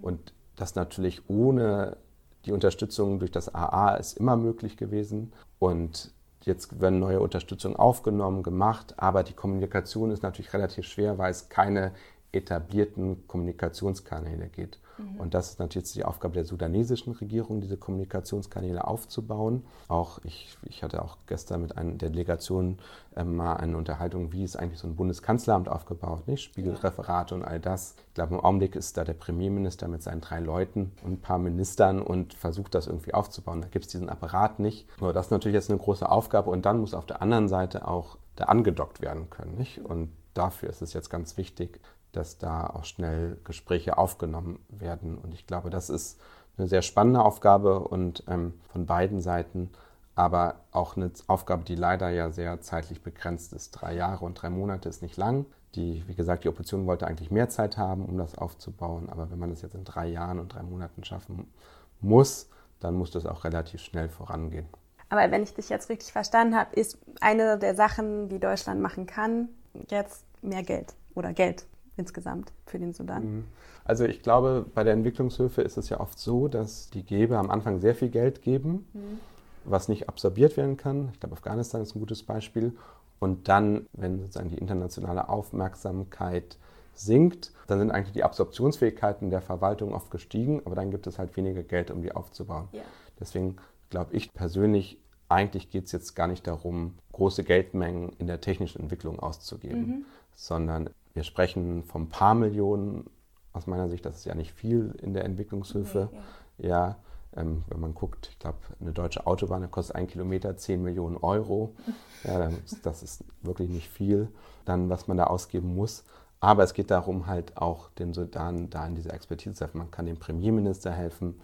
[0.00, 1.98] und das natürlich ohne
[2.46, 8.42] die Unterstützung durch das AA ist immer möglich gewesen und jetzt werden neue Unterstützungen aufgenommen,
[8.42, 11.92] gemacht, aber die Kommunikation ist natürlich relativ schwer, weil es keine
[12.32, 14.78] etablierten Kommunikationskanäle geht.
[14.98, 15.20] Mhm.
[15.20, 19.64] Und das ist natürlich die Aufgabe der sudanesischen Regierung, diese Kommunikationskanäle aufzubauen.
[19.88, 22.78] Auch ich, ich hatte auch gestern mit einer der Delegationen
[23.14, 26.42] äh, mal eine Unterhaltung, wie ist eigentlich so ein Bundeskanzleramt aufgebaut, nicht?
[26.42, 27.94] Spiegelreferate und all das.
[28.08, 31.38] Ich glaube, im Augenblick ist da der Premierminister mit seinen drei Leuten und ein paar
[31.38, 33.60] Ministern und versucht das irgendwie aufzubauen.
[33.60, 34.86] Da gibt es diesen Apparat nicht.
[35.00, 37.86] Aber das ist natürlich jetzt eine große Aufgabe und dann muss auf der anderen Seite
[37.88, 39.78] auch da angedockt werden können, nicht?
[39.78, 41.80] Und dafür ist es jetzt ganz wichtig,
[42.12, 45.18] dass da auch schnell Gespräche aufgenommen werden.
[45.18, 46.20] Und ich glaube, das ist
[46.56, 49.70] eine sehr spannende Aufgabe und ähm, von beiden Seiten,
[50.14, 53.72] aber auch eine Aufgabe, die leider ja sehr zeitlich begrenzt ist.
[53.72, 55.44] Drei Jahre und drei Monate ist nicht lang.
[55.74, 59.10] Die, wie gesagt, die Opposition wollte eigentlich mehr Zeit haben, um das aufzubauen.
[59.10, 61.52] Aber wenn man das jetzt in drei Jahren und drei Monaten schaffen
[62.00, 62.48] muss,
[62.80, 64.66] dann muss das auch relativ schnell vorangehen.
[65.08, 69.06] Aber wenn ich dich jetzt richtig verstanden habe, ist eine der Sachen, die Deutschland machen
[69.06, 69.50] kann,
[69.88, 71.66] jetzt mehr Geld oder Geld
[71.96, 73.24] insgesamt für den Sudan?
[73.24, 73.44] Mhm.
[73.84, 77.50] Also ich glaube, bei der Entwicklungshilfe ist es ja oft so, dass die Geber am
[77.50, 79.20] Anfang sehr viel Geld geben, mhm.
[79.64, 81.10] was nicht absorbiert werden kann.
[81.12, 82.76] Ich glaube, Afghanistan ist ein gutes Beispiel.
[83.18, 86.58] Und dann, wenn sozusagen die internationale Aufmerksamkeit
[86.94, 91.36] sinkt, dann sind eigentlich die Absorptionsfähigkeiten der Verwaltung oft gestiegen, aber dann gibt es halt
[91.36, 92.68] weniger Geld, um die aufzubauen.
[92.72, 92.82] Ja.
[93.20, 93.56] Deswegen
[93.90, 98.82] glaube ich persönlich, eigentlich geht es jetzt gar nicht darum, große Geldmengen in der technischen
[98.82, 100.04] Entwicklung auszugeben, mhm.
[100.34, 103.10] sondern wir sprechen von paar Millionen.
[103.52, 106.10] Aus meiner Sicht, das ist ja nicht viel in der Entwicklungshilfe.
[106.12, 106.96] Okay, ja, ja
[107.34, 111.74] ähm, wenn man guckt, ich glaube, eine deutsche Autobahn kostet ein Kilometer 10 Millionen Euro.
[112.24, 112.50] Ja,
[112.82, 114.28] das ist wirklich nicht viel,
[114.64, 116.02] dann was man da ausgeben muss.
[116.40, 119.78] Aber es geht darum, halt auch den Sudan da in dieser Expertise zu helfen.
[119.78, 121.38] Man kann dem Premierminister helfen,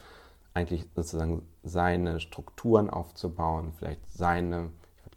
[0.55, 4.70] eigentlich sozusagen seine Strukturen aufzubauen, vielleicht seine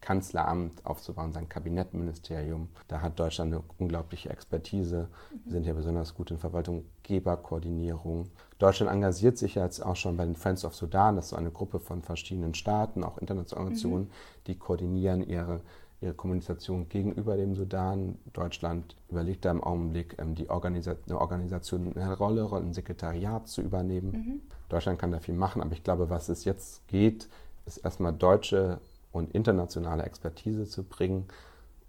[0.06, 2.70] Kanzleramt aufzubauen, sein Kabinettministerium.
[2.88, 5.08] Da hat Deutschland eine unglaubliche Expertise.
[5.46, 8.30] Wir sind ja besonders gut in Verwaltung, Geberkoordinierung.
[8.60, 11.16] Deutschland engagiert sich jetzt auch schon bei den Friends of Sudan.
[11.16, 14.10] Das ist so eine Gruppe von verschiedenen Staaten, auch internationalen Organisationen, mhm.
[14.46, 15.62] die koordinieren ihre
[16.02, 18.20] ihre Kommunikation gegenüber dem Sudan.
[18.34, 23.62] Deutschland überlegt da im Augenblick, ähm, die Organisa eine Organisation eine Rolle, ein Sekretariat zu
[23.62, 24.12] übernehmen.
[24.12, 24.42] Mhm.
[24.70, 27.28] Deutschland kann da viel machen, aber ich glaube, was es jetzt geht,
[27.66, 28.80] ist erstmal deutsche
[29.16, 31.26] und internationale Expertise zu bringen,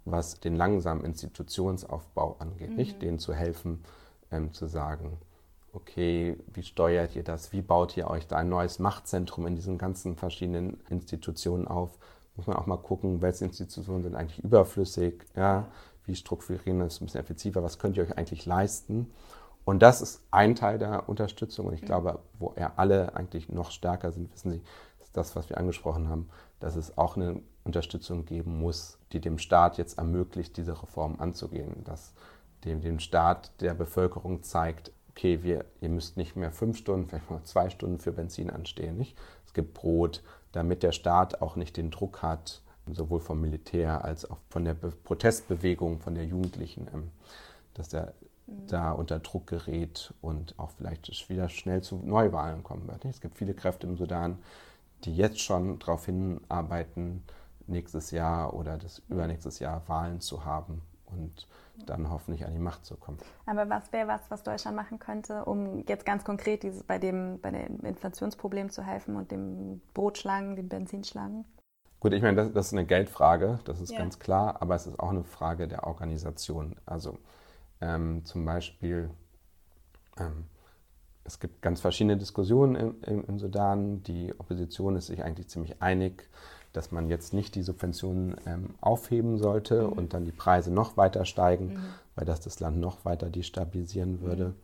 [0.05, 2.69] was den langsamen Institutionsaufbau angeht.
[2.69, 2.75] Mhm.
[2.77, 3.83] Nicht denen zu helfen,
[4.31, 5.17] ähm, zu sagen,
[5.73, 7.51] okay, wie steuert ihr das?
[7.51, 11.99] Wie baut ihr euch da ein neues Machtzentrum in diesen ganzen verschiedenen Institutionen auf?
[12.37, 15.67] Muss man auch mal gucken, welche Institutionen sind eigentlich überflüssig, ja?
[16.05, 19.11] wie strukturieren das ein bisschen effektiver, was könnt ihr euch eigentlich leisten?
[19.65, 21.65] Und das ist ein Teil der Unterstützung.
[21.65, 21.87] Und ich mhm.
[21.87, 24.61] glaube, wo er alle eigentlich noch stärker sind, wissen Sie,
[25.17, 29.77] das, was wir angesprochen haben, dass es auch eine Unterstützung geben muss, die dem Staat
[29.77, 32.13] jetzt ermöglicht, diese Reform anzugehen, dass
[32.63, 37.29] dem, dem Staat der Bevölkerung zeigt, okay, wir, ihr müsst nicht mehr fünf Stunden, vielleicht
[37.29, 38.97] mal zwei Stunden für Benzin anstehen.
[38.97, 39.17] Nicht?
[39.45, 42.61] Es gibt Brot, damit der Staat auch nicht den Druck hat,
[42.93, 47.11] sowohl vom Militär als auch von der Be Protestbewegung, von der Jugendlichen, ähm,
[47.73, 48.13] dass er
[48.45, 48.67] mhm.
[48.67, 53.03] da unter Druck gerät und auch vielleicht wieder schnell zu Neuwahlen kommen wird.
[53.05, 54.37] Es gibt viele Kräfte im Sudan,
[55.03, 57.23] die jetzt schon darauf hinarbeiten,
[57.67, 61.47] nächstes Jahr oder das übernächstes Jahr Wahlen zu haben und
[61.85, 63.17] dann hoffentlich an die Macht zu kommen.
[63.45, 67.39] Aber was wäre was, was Deutschland machen könnte, um jetzt ganz konkret dieses, bei, dem,
[67.39, 71.45] bei dem Inflationsproblem zu helfen und dem Brotschlangen, dem Benzinschlangen?
[71.99, 73.99] Gut, ich meine, das, das ist eine Geldfrage, das ist ja.
[73.99, 76.75] ganz klar, aber es ist auch eine Frage der Organisation.
[76.85, 77.17] Also
[77.81, 79.09] ähm, zum Beispiel
[80.17, 80.45] ähm,
[81.27, 84.01] es gibt ganz verschiedene Diskussionen im, im, im, Sudan.
[84.03, 86.29] Die Opposition ist sich eigentlich ziemlich einig,
[86.71, 89.93] dass man jetzt nicht die Subventionen ähm, aufheben sollte mhm.
[89.93, 91.83] und dann die Preise noch weiter steigen, mhm.
[92.15, 94.45] weil das das Land noch weiter destabilisieren würde.
[94.45, 94.55] Mhm.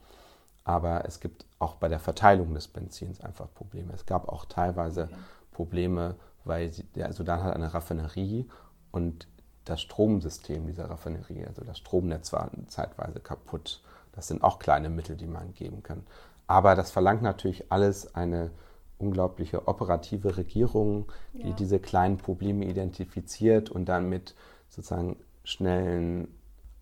[0.64, 3.91] Aber es gibt auch bei der Verteilung des Benzins einfach Probleme.
[3.93, 5.16] Es gab auch teilweise okay.
[5.51, 8.47] Probleme, weil sie, der Sudan hat eine Raffinerie
[8.91, 9.28] und
[9.66, 13.82] das Stromsystem dieser Raffinerie, also das Stromnetz war zeitweise kaputt.
[14.14, 16.03] Das sind auch kleine Mittel, die man geben kann.
[16.47, 18.51] Aber das verlangt natürlich alles eine
[18.97, 21.55] unglaubliche operative Regierung, die ja.
[21.55, 24.35] diese kleinen Probleme identifiziert und dann mit
[24.69, 26.27] sozusagen schnellen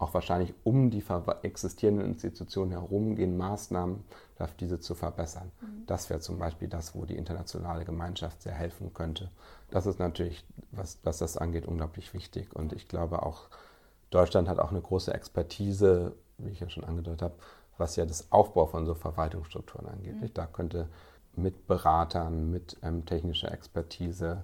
[0.01, 1.03] auch wahrscheinlich um die
[1.43, 4.03] existierenden Institutionen herum gehen Maßnahmen,
[4.59, 5.51] diese zu verbessern.
[5.62, 5.86] Mhm.
[5.86, 9.30] Das wäre zum Beispiel das, wo die internationale Gemeinschaft sehr helfen könnte.
[9.70, 12.55] Das ist natürlich, was, was das angeht, unglaublich wichtig.
[12.55, 13.49] Und ich glaube auch,
[14.09, 17.36] Deutschland hat auch eine große Expertise, wie ich ja schon angedeutet habe,
[17.82, 20.22] was ja das Aufbau von so Verwaltungsstrukturen angeht.
[20.22, 20.34] Mhm.
[20.34, 20.88] Da könnte
[21.36, 24.44] mit Beratern, mit ähm, technischer Expertise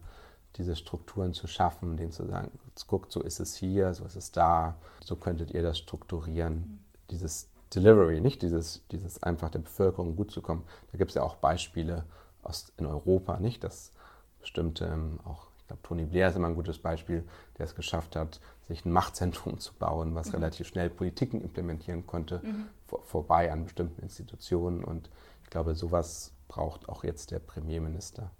[0.55, 2.51] diese Strukturen zu schaffen, denen zu sagen,
[2.87, 6.55] guckt, so ist es hier, so ist es da, so könntet ihr das strukturieren.
[6.55, 6.79] Mhm.
[7.11, 10.63] Dieses Delivery, nicht dieses, dieses einfach der Bevölkerung gut zu kommen.
[10.91, 12.05] Da gibt es ja auch Beispiele
[12.43, 13.91] aus, in Europa, nicht, dass
[14.39, 17.23] bestimmte, ähm, auch, ich glaube, Tony Blair ist immer ein gutes Beispiel,
[17.57, 20.35] der es geschafft hat, sich ein Machtzentrum zu bauen, was mhm.
[20.35, 22.67] relativ schnell Politiken implementieren konnte, mhm.
[22.85, 24.83] vor, vorbei an bestimmten Institutionen.
[24.83, 25.09] Und
[25.43, 28.31] ich glaube, sowas braucht auch jetzt der Premierminister.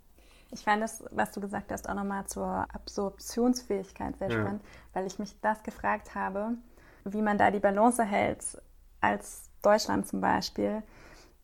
[0.51, 4.69] Ich fand das, was du gesagt hast, auch nochmal zur Absorptionsfähigkeit sehr spannend, ja.
[4.93, 6.51] weil ich mich das gefragt habe,
[7.03, 8.61] wie man da die Balance hält
[9.01, 10.84] als Deutschland zum Beispiel.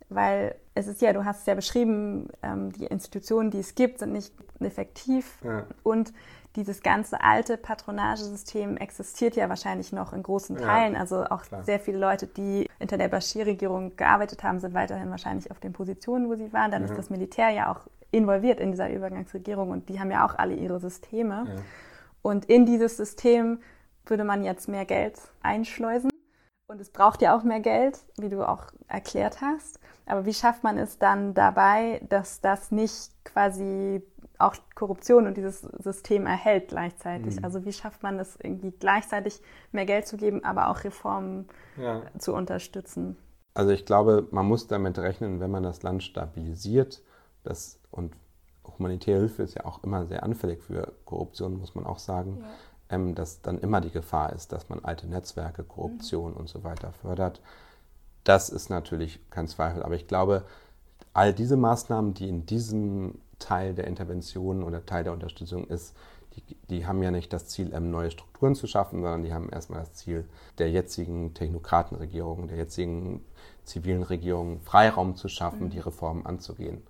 [0.09, 3.99] Weil es ist ja, du hast es ja beschrieben, ähm, die Institutionen, die es gibt,
[3.99, 5.65] sind nicht effektiv ja.
[5.83, 6.13] und
[6.55, 10.93] dieses ganze alte Patronagesystem existiert ja wahrscheinlich noch in großen Teilen.
[10.93, 11.63] Ja, also auch klar.
[11.63, 16.29] sehr viele Leute, die hinter der Bashir-Regierung gearbeitet haben, sind weiterhin wahrscheinlich auf den Positionen,
[16.29, 16.69] wo sie waren.
[16.69, 16.89] Dann ja.
[16.89, 20.53] ist das Militär ja auch involviert in dieser Übergangsregierung und die haben ja auch alle
[20.53, 21.45] ihre Systeme.
[21.47, 21.61] Ja.
[22.21, 23.59] Und in dieses System
[24.05, 26.11] würde man jetzt mehr Geld einschleusen.
[26.67, 29.79] Und es braucht ja auch mehr Geld, wie du auch erklärt hast.
[30.05, 34.01] Aber wie schafft man es dann dabei, dass das nicht quasi
[34.37, 37.37] auch Korruption und dieses System erhält gleichzeitig?
[37.37, 37.45] Mhm.
[37.45, 39.41] Also wie schafft man es irgendwie gleichzeitig
[39.71, 41.47] mehr Geld zu geben, aber auch Reformen
[41.77, 42.01] ja.
[42.17, 43.17] zu unterstützen?
[43.53, 47.01] Also ich glaube, man muss damit rechnen, wenn man das Land stabilisiert,
[47.43, 48.15] das, und
[48.77, 52.47] humanitäre Hilfe ist ja auch immer sehr anfällig für Korruption, muss man auch sagen, ja.
[52.95, 56.37] ähm, dass dann immer die Gefahr ist, dass man alte Netzwerke, Korruption mhm.
[56.37, 57.41] und so weiter fördert.
[58.23, 59.83] Das ist natürlich kein Zweifel.
[59.83, 60.43] Aber ich glaube,
[61.13, 65.95] all diese Maßnahmen, die in diesem Teil der Intervention oder Teil der Unterstützung ist,
[66.35, 69.49] die, die, haben ja nicht das Ziel, ähm, neue Strukturen zu schaffen, sondern die haben
[69.49, 73.23] erstmal das Ziel der jetzigen Technokratenregierung, der jetzigen
[73.65, 75.69] zivilen Regierung, Freiraum zu schaffen, mhm.
[75.69, 76.81] die Reformen anzugehen.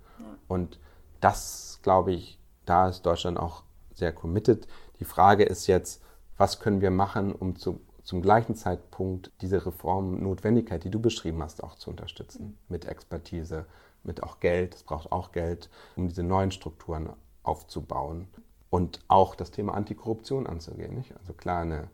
[0.47, 0.79] Und
[1.19, 3.63] das, glaube ich, da ist Deutschland auch
[3.93, 4.67] sehr committed.
[4.99, 6.01] Die Frage ist jetzt,
[6.38, 11.64] was können wir machen, um zu, zum gleichen Zeitpunkt diese Reformnotwendigkeit, die du beschrieben hast,
[11.64, 12.45] auch zu unterstützen.
[12.45, 12.58] Mhm.
[12.68, 13.66] Mit Expertise,
[14.04, 14.76] mit auch Geld.
[14.76, 17.10] Es braucht auch Geld, um diese neuen Strukturen
[17.43, 18.28] aufzubauen.
[18.70, 20.95] Und auch das Thema Antikorruption anzugehen.
[20.95, 21.16] Nicht?
[21.18, 21.88] Also klar, eine,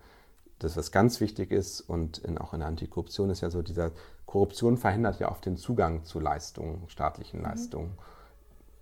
[0.60, 3.92] das, was ganz wichtig ist und in, auch in der Antikorruption ist ja so, dieser
[4.26, 7.46] Korruption verhindert ja oft den Zugang zu Leistungen, staatlichen mhm.
[7.46, 7.98] Leistungen.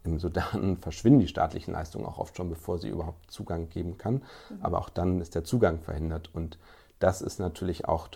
[0.04, 4.16] Im Sudan verschwinden die staatlichen Leistungen auch oft schon, bevor sie überhaupt Zugang geben kann.
[4.50, 4.62] Mhm.
[4.62, 6.30] Aber auch dann ist der Zugang verhindert.
[6.34, 6.58] Und
[7.00, 8.10] das ist natürlich auch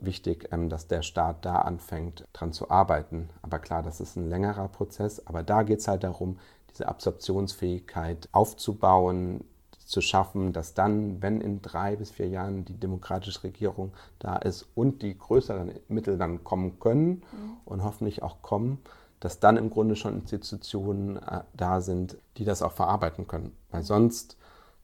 [0.00, 3.30] wichtig, ähm, dass der Staat da anfängt, dran zu arbeiten.
[3.42, 5.26] Aber klar, das ist ein längerer Prozess.
[5.26, 6.38] Aber da geht es halt darum,
[6.70, 9.44] diese Absorptionsfähigkeit aufzubauen,
[9.86, 14.66] zu schaffen, dass dann, wenn in drei bis vier Jahren die demokratische Regierung da ist
[14.74, 17.56] und die größeren Mittel dann kommen können mhm.
[17.64, 18.78] und hoffentlich auch kommen,
[19.20, 23.52] dass dann im Grunde schon Institutionen äh, da sind, die das auch verarbeiten können.
[23.70, 24.36] Weil sonst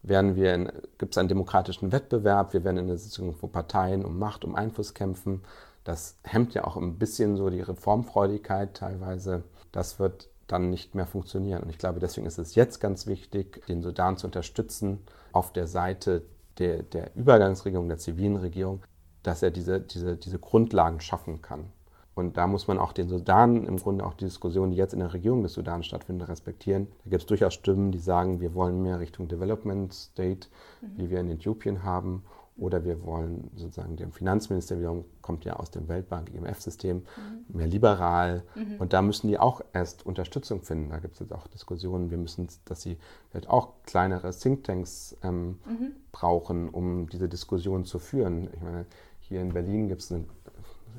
[0.03, 4.19] werden wir gibt es einen demokratischen Wettbewerb, wir werden in der Sitzung von Parteien um
[4.19, 5.43] Macht, um Einfluss kämpfen.
[5.85, 9.45] Das hemmt ja auch ein bisschen so die Reformfreudigkeit teilweise.
[9.73, 11.63] Das wird dann nicht mehr funktionieren.
[11.63, 15.01] Und ich glaube, deswegen ist es jetzt ganz wichtig, den Sudan zu unterstützen
[15.33, 16.23] auf der Seite
[16.59, 18.83] der, der Übergangsregierung, der zivilen Regierung,
[19.23, 21.73] dass er diese, diese, diese Grundlagen schaffen kann.
[22.21, 25.01] Und da muss man auch den Sudan, im Grunde auch die Diskussion, die jetzt in
[25.01, 26.87] der Regierung des Sudan stattfindet, respektieren.
[27.05, 30.49] Da gibt es durchaus Stimmen, die sagen, wir wollen mehr Richtung Development State,
[30.83, 30.87] mhm.
[30.97, 32.23] wie wir in Äthiopien haben.
[32.59, 37.57] Oder wir wollen sozusagen, der Finanzminister wiederum kommt ja aus dem Weltbank-IMF-System, mhm.
[37.57, 38.43] mehr liberal.
[38.55, 38.77] Mhm.
[38.79, 40.91] Und da müssen die auch erst Unterstützung finden.
[40.91, 42.99] Da gibt es jetzt auch Diskussionen, wir müssen, dass sie
[43.31, 45.93] vielleicht auch kleinere Thinktanks ähm, mhm.
[46.13, 48.51] brauchen, um diese Diskussion zu führen.
[48.53, 48.85] Ich meine,
[49.21, 50.27] hier in Berlin gibt es eine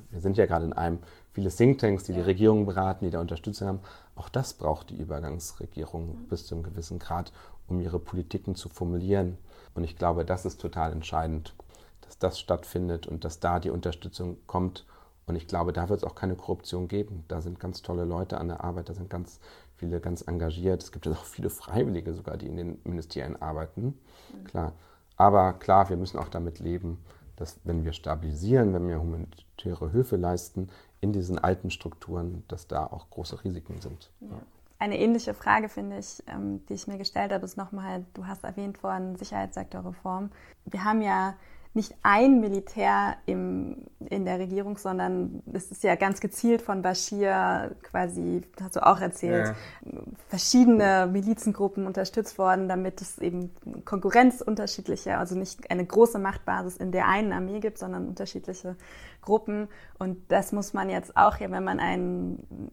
[0.09, 0.99] wir sind ja gerade in einem,
[1.33, 2.19] viele Thinktanks, die ja.
[2.19, 3.79] die Regierung beraten, die da Unterstützung haben.
[4.15, 6.27] Auch das braucht die Übergangsregierung mhm.
[6.27, 7.31] bis zu einem gewissen Grad,
[7.67, 9.37] um ihre Politiken zu formulieren.
[9.73, 11.55] Und ich glaube, das ist total entscheidend,
[12.01, 14.85] dass das stattfindet und dass da die Unterstützung kommt.
[15.27, 17.23] Und ich glaube, da wird es auch keine Korruption geben.
[17.27, 19.39] Da sind ganz tolle Leute an der Arbeit, da sind ganz
[19.75, 20.83] viele ganz engagiert.
[20.83, 23.99] Es gibt ja auch viele Freiwillige sogar, die in den Ministerien arbeiten.
[24.33, 24.43] Mhm.
[24.45, 24.73] Klar.
[25.15, 26.97] Aber klar, wir müssen auch damit leben,
[27.35, 30.69] dass wenn wir stabilisieren, wenn wir humanitäre Hilfe leisten
[30.99, 34.11] in diesen alten Strukturen, dass da auch große Risiken sind.
[34.21, 34.41] Ja.
[34.79, 38.43] Eine ähnliche Frage, finde ich, ähm, die ich mir gestellt habe, ist nochmal, du hast
[38.43, 40.31] erwähnt worden, Sicherheitssektorreform.
[40.65, 41.35] Wir haben ja
[41.73, 43.77] nicht ein Militär im,
[44.09, 48.99] in der Regierung, sondern es ist ja ganz gezielt von Bashir quasi, hast du auch
[48.99, 49.55] erzählt,
[49.85, 50.01] ja.
[50.27, 53.51] verschiedene Milizengruppen unterstützt worden, damit es eben
[53.85, 58.75] Konkurrenz unterschiedlicher, also nicht eine große Machtbasis in der einen Armee gibt, sondern unterschiedliche
[59.21, 59.67] Gruppen.
[59.97, 62.71] Und das muss man jetzt auch, wenn man einen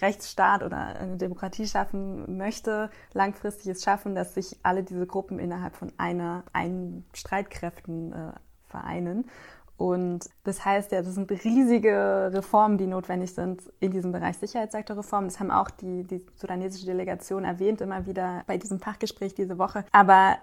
[0.00, 5.76] Rechtsstaat oder eine Demokratie schaffen möchte, langfristig es schaffen, dass sich alle diese Gruppen innerhalb
[5.76, 8.32] von einer, einen Streitkräften äh,
[8.66, 9.26] vereinen.
[9.76, 15.24] Und das heißt ja, das sind riesige Reformen, die notwendig sind in diesem Bereich Sicherheitssektorreform.
[15.24, 19.84] Das haben auch die, die sudanesische Delegation erwähnt, immer wieder bei diesem Fachgespräch diese Woche.
[19.90, 20.36] Aber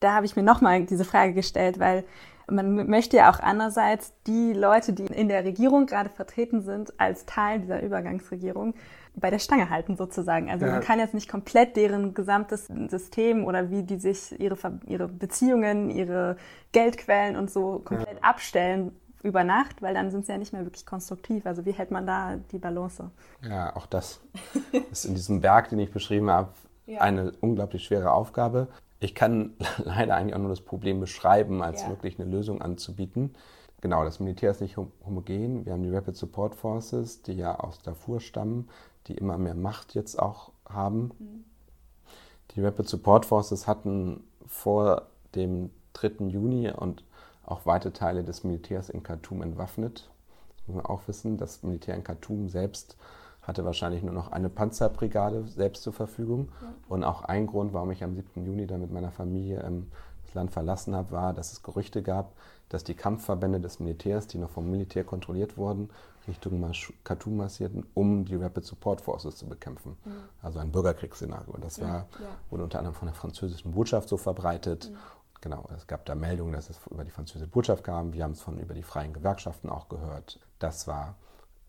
[0.00, 2.04] da habe ich mir nochmal diese Frage gestellt, weil
[2.50, 7.26] man möchte ja auch andererseits die Leute, die in der Regierung gerade vertreten sind, als
[7.26, 8.74] Teil dieser Übergangsregierung
[9.14, 10.50] bei der Stange halten sozusagen.
[10.50, 10.72] Also ja.
[10.72, 15.90] man kann jetzt nicht komplett deren gesamtes System oder wie die sich ihre, ihre Beziehungen,
[15.90, 16.36] ihre
[16.72, 18.22] Geldquellen und so komplett ja.
[18.22, 21.46] abstellen über Nacht, weil dann sind sie ja nicht mehr wirklich konstruktiv.
[21.46, 23.10] Also wie hält man da die Balance?
[23.42, 24.20] Ja, auch das
[24.90, 26.48] ist in diesem Berg, den ich beschrieben habe,
[26.86, 27.00] ja.
[27.00, 28.68] eine unglaublich schwere Aufgabe.
[29.02, 33.34] Ich kann leider eigentlich auch nur das Problem beschreiben, als wirklich eine Lösung anzubieten.
[33.80, 35.66] Genau, das Militär ist nicht homogen.
[35.66, 38.68] Wir haben die Rapid Support Forces, die ja aus Darfur stammen
[39.06, 41.10] die immer mehr Macht jetzt auch haben.
[41.18, 41.44] Mhm.
[42.52, 46.26] Die Rapid Support Forces hatten vor dem 3.
[46.26, 47.04] Juni und
[47.44, 50.10] auch weite Teile des Militärs in Khartoum entwaffnet.
[50.56, 52.96] Das muss man auch wissen, das Militär in Khartoum selbst
[53.42, 56.48] hatte wahrscheinlich nur noch eine Panzerbrigade selbst zur Verfügung.
[56.60, 56.68] Ja.
[56.88, 58.44] Und auch ein Grund, warum ich am 7.
[58.44, 59.90] Juni dann mit meiner Familie ähm,
[60.24, 62.32] das Land verlassen habe, war, dass es Gerüchte gab,
[62.68, 65.90] dass die Kampfverbände des Militärs, die noch vom Militär kontrolliert wurden,
[66.28, 66.64] Richtung
[67.02, 69.96] Khartoum marsierten, um die Rapid Support Forces zu bekämpfen.
[70.04, 70.12] Mhm.
[70.40, 71.52] Also ein Bürgerkriegsszenario.
[71.52, 72.26] Und das war, ja.
[72.48, 74.90] wurde unter anderem von der französischen Botschaft so verbreitet.
[74.90, 74.96] Mhm.
[75.40, 78.12] Genau, es gab da Meldungen, dass es über die französische Botschaft kam.
[78.12, 80.38] Wir haben es von über die freien Gewerkschaften auch gehört.
[80.60, 81.16] Das war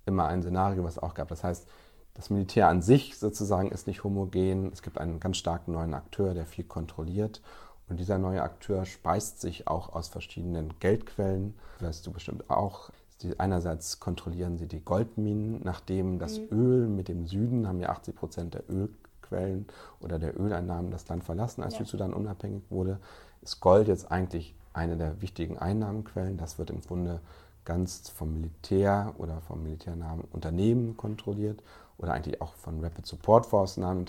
[0.05, 1.27] immer ein Szenario, was es auch gab.
[1.29, 1.67] Das heißt,
[2.13, 4.71] das Militär an sich sozusagen ist nicht homogen.
[4.71, 7.41] Es gibt einen ganz starken neuen Akteur, der viel kontrolliert.
[7.89, 11.55] Und dieser neue Akteur speist sich auch aus verschiedenen Geldquellen.
[11.79, 12.91] Das weißt du bestimmt auch.
[13.21, 16.47] Die, einerseits kontrollieren sie die Goldminen, nachdem das mhm.
[16.51, 19.65] Öl mit dem Süden haben ja 80 Prozent der Ölquellen
[19.99, 21.79] oder der Öleinnahmen das Land verlassen, als ja.
[21.79, 22.99] Südsudan unabhängig wurde,
[23.41, 26.37] ist Gold jetzt eigentlich eine der wichtigen Einnahmenquellen.
[26.37, 27.21] Das wird im Grunde
[27.65, 31.63] ganz vom Militär oder vom militärnahen Unternehmen kontrolliert
[31.97, 34.05] oder eigentlich auch von Rapid Support Force nahen.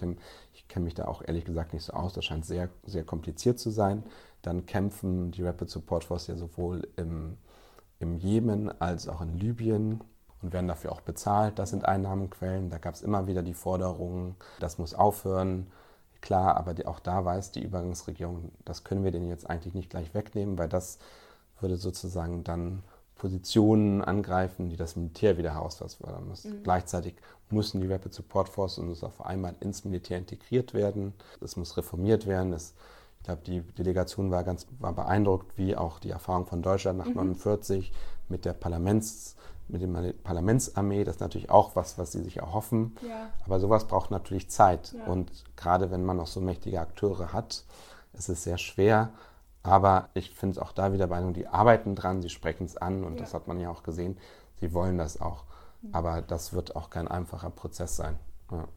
[0.53, 2.13] Ich kenne mich da auch ehrlich gesagt nicht so aus.
[2.13, 4.05] Das scheint sehr, sehr kompliziert zu sein.
[4.43, 7.37] Dann kämpfen die Rapid Support Force ja sowohl im
[7.99, 10.01] im Jemen als auch in Libyen
[10.43, 11.59] und werden dafür auch bezahlt.
[11.59, 12.71] Das sind Einnahmenquellen.
[12.71, 15.69] Da gab es immer wieder die Forderungen, das muss aufhören.
[16.21, 20.15] Klar, aber auch da weiß die Übergangsregierung, das können wir denen jetzt eigentlich nicht gleich
[20.15, 20.99] wegnehmen, weil das
[21.61, 22.83] würde sozusagen dann
[23.25, 26.45] Positionen angreifen, die das Militär wieder herausfordern muss.
[26.45, 26.63] Mhm.
[26.63, 27.15] Gleichzeitig
[27.49, 31.15] müssen die Rapid Support Force und das auf einmal ins Militär integriert werden.
[31.41, 32.53] Es muss reformiert werden.
[32.53, 32.75] Es
[33.21, 37.07] ich glaube, die Delegation war ganz war beeindruckt, wie auch die Erfahrung von Deutschland nach
[37.07, 37.35] mhm.
[38.29, 39.37] mit der Parlaments,
[39.69, 41.05] mit dem Parlamentsarmee.
[41.05, 42.95] Das ist natürlich auch was, was sie sich erhoffen.
[43.09, 43.31] Ja.
[43.47, 44.93] Aber sowas braucht natürlich Zeit.
[44.93, 45.11] Ja.
[45.11, 47.65] Und gerade wenn man noch so mächtige Akteure hat,
[48.13, 49.15] ist es sehr schwer.
[49.65, 53.03] Aber ich finde es auch da wieder bei die arbeiten dran, sie sprechen es an
[53.03, 53.21] und ja.
[53.21, 54.19] das hat man ja auch gesehen.
[54.61, 55.45] Sie wollen das auch.
[55.83, 55.89] Mhm.
[55.93, 58.17] Aber das wird auch kein einfacher Prozess sein.
[58.53, 58.69] Ja.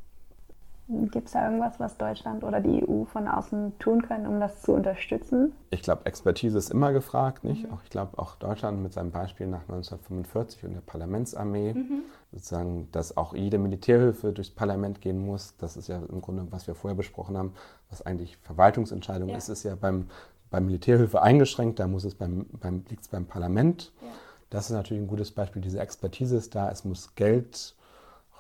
[0.90, 4.62] Gibt es da irgendwas, was Deutschland oder die EU von außen tun können, um das
[4.62, 5.52] zu unterstützen?
[5.70, 7.44] Ich glaube, Expertise ist immer gefragt.
[7.44, 7.66] Nicht?
[7.66, 7.74] Mhm.
[7.74, 12.04] Auch, ich glaube, auch Deutschland mit seinem Beispiel nach 1945 und der Parlamentsarmee, mhm.
[12.32, 15.58] sozusagen, dass auch jede Militärhilfe durchs Parlament gehen muss.
[15.58, 17.54] Das ist ja im Grunde, was wir vorher besprochen haben,
[17.90, 19.36] was eigentlich Verwaltungsentscheidung ja.
[19.36, 20.08] ist, ist ja beim,
[20.50, 21.80] beim Militärhilfe eingeschränkt.
[21.80, 23.92] Da muss es beim, beim, liegt es beim Parlament.
[24.02, 24.08] Ja.
[24.50, 25.62] Das ist natürlich ein gutes Beispiel.
[25.62, 26.72] Diese Expertise ist da.
[26.72, 27.76] Es muss Geld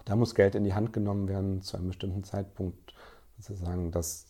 [0.07, 2.93] da muss Geld in die Hand genommen werden zu einem bestimmten Zeitpunkt,
[3.37, 4.25] sozusagen, dass,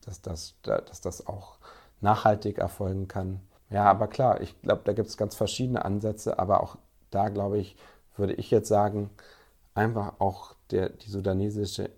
[0.00, 1.58] dass, dass, dass das auch
[2.00, 3.40] nachhaltig erfolgen kann.
[3.68, 6.78] Ja, aber klar, ich glaube, da gibt es ganz verschiedene Ansätze, aber auch
[7.10, 7.76] da, glaube ich,
[8.16, 9.10] würde ich jetzt sagen,
[9.74, 11.90] einfach auch der, die sudanesische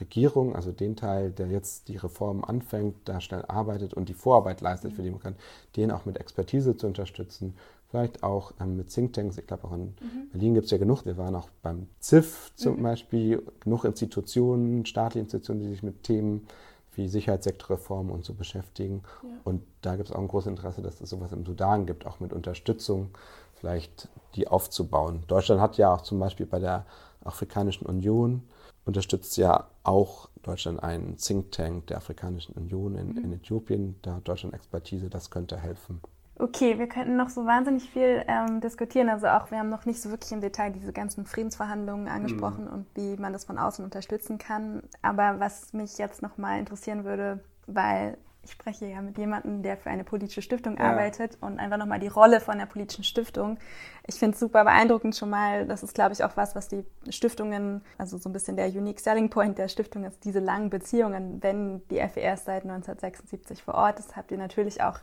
[0.00, 4.60] Regierung, also den Teil, der jetzt die Reformen anfängt, da schnell arbeitet und die Vorarbeit
[4.60, 5.36] leistet, für die man kann,
[5.76, 7.54] den auch mit Expertise zu unterstützen,
[7.90, 9.38] vielleicht auch ähm, mit Thinktanks.
[9.38, 10.30] Ich glaube, auch in mhm.
[10.32, 11.04] Berlin gibt es ja genug.
[11.04, 12.82] Wir waren auch beim ZIF zum mhm.
[12.82, 16.46] Beispiel, genug Institutionen, staatliche Institutionen, die sich mit Themen
[16.94, 19.02] wie Sicherheitssektorreform und so beschäftigen.
[19.22, 19.28] Ja.
[19.44, 22.20] Und da gibt es auch ein großes Interesse, dass es sowas im Sudan gibt, auch
[22.20, 23.10] mit Unterstützung,
[23.54, 25.22] vielleicht die aufzubauen.
[25.28, 26.86] Deutschland hat ja auch zum Beispiel bei der
[27.24, 28.42] Afrikanischen Union
[28.90, 33.96] unterstützt ja auch Deutschland einen Think Tank der Afrikanischen Union in, in Äthiopien.
[34.02, 36.00] Da hat Deutschland Expertise, das könnte helfen.
[36.36, 39.10] Okay, wir könnten noch so wahnsinnig viel ähm, diskutieren.
[39.10, 42.72] Also auch, wir haben noch nicht so wirklich im Detail diese ganzen Friedensverhandlungen angesprochen mhm.
[42.72, 44.82] und wie man das von außen unterstützen kann.
[45.02, 49.90] Aber was mich jetzt nochmal interessieren würde, weil ich spreche ja mit jemandem, der für
[49.90, 50.84] eine politische Stiftung ja.
[50.84, 53.58] arbeitet und einfach nochmal die Rolle von der politischen Stiftung.
[54.06, 55.66] Ich finde es super beeindruckend schon mal.
[55.66, 59.00] Das ist, glaube ich, auch was, was die Stiftungen, also so ein bisschen der Unique
[59.00, 61.42] Selling Point der Stiftung ist, diese langen Beziehungen.
[61.42, 64.98] Wenn die FER seit 1976 vor Ort ist, habt ihr natürlich auch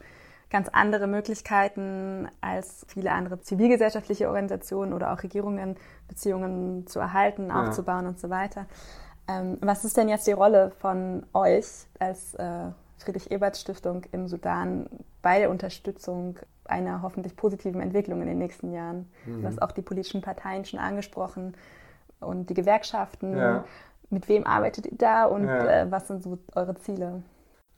[0.50, 5.76] ganz andere Möglichkeiten als viele andere zivilgesellschaftliche Organisationen oder auch Regierungen,
[6.08, 7.62] Beziehungen zu erhalten, ja.
[7.62, 8.66] aufzubauen und so weiter.
[9.28, 11.66] Ähm, was ist denn jetzt die Rolle von euch
[12.00, 14.88] als äh, Friedrich-Ebert-Stiftung im Sudan
[15.22, 19.10] bei der Unterstützung einer hoffentlich positiven Entwicklung in den nächsten Jahren?
[19.26, 19.42] Mhm.
[19.42, 21.56] Du hast auch die politischen Parteien schon angesprochen
[22.20, 23.38] und die Gewerkschaften.
[23.38, 23.66] Ja.
[24.10, 25.82] Mit wem arbeitet ihr da und ja.
[25.82, 27.24] äh, was sind so eure Ziele?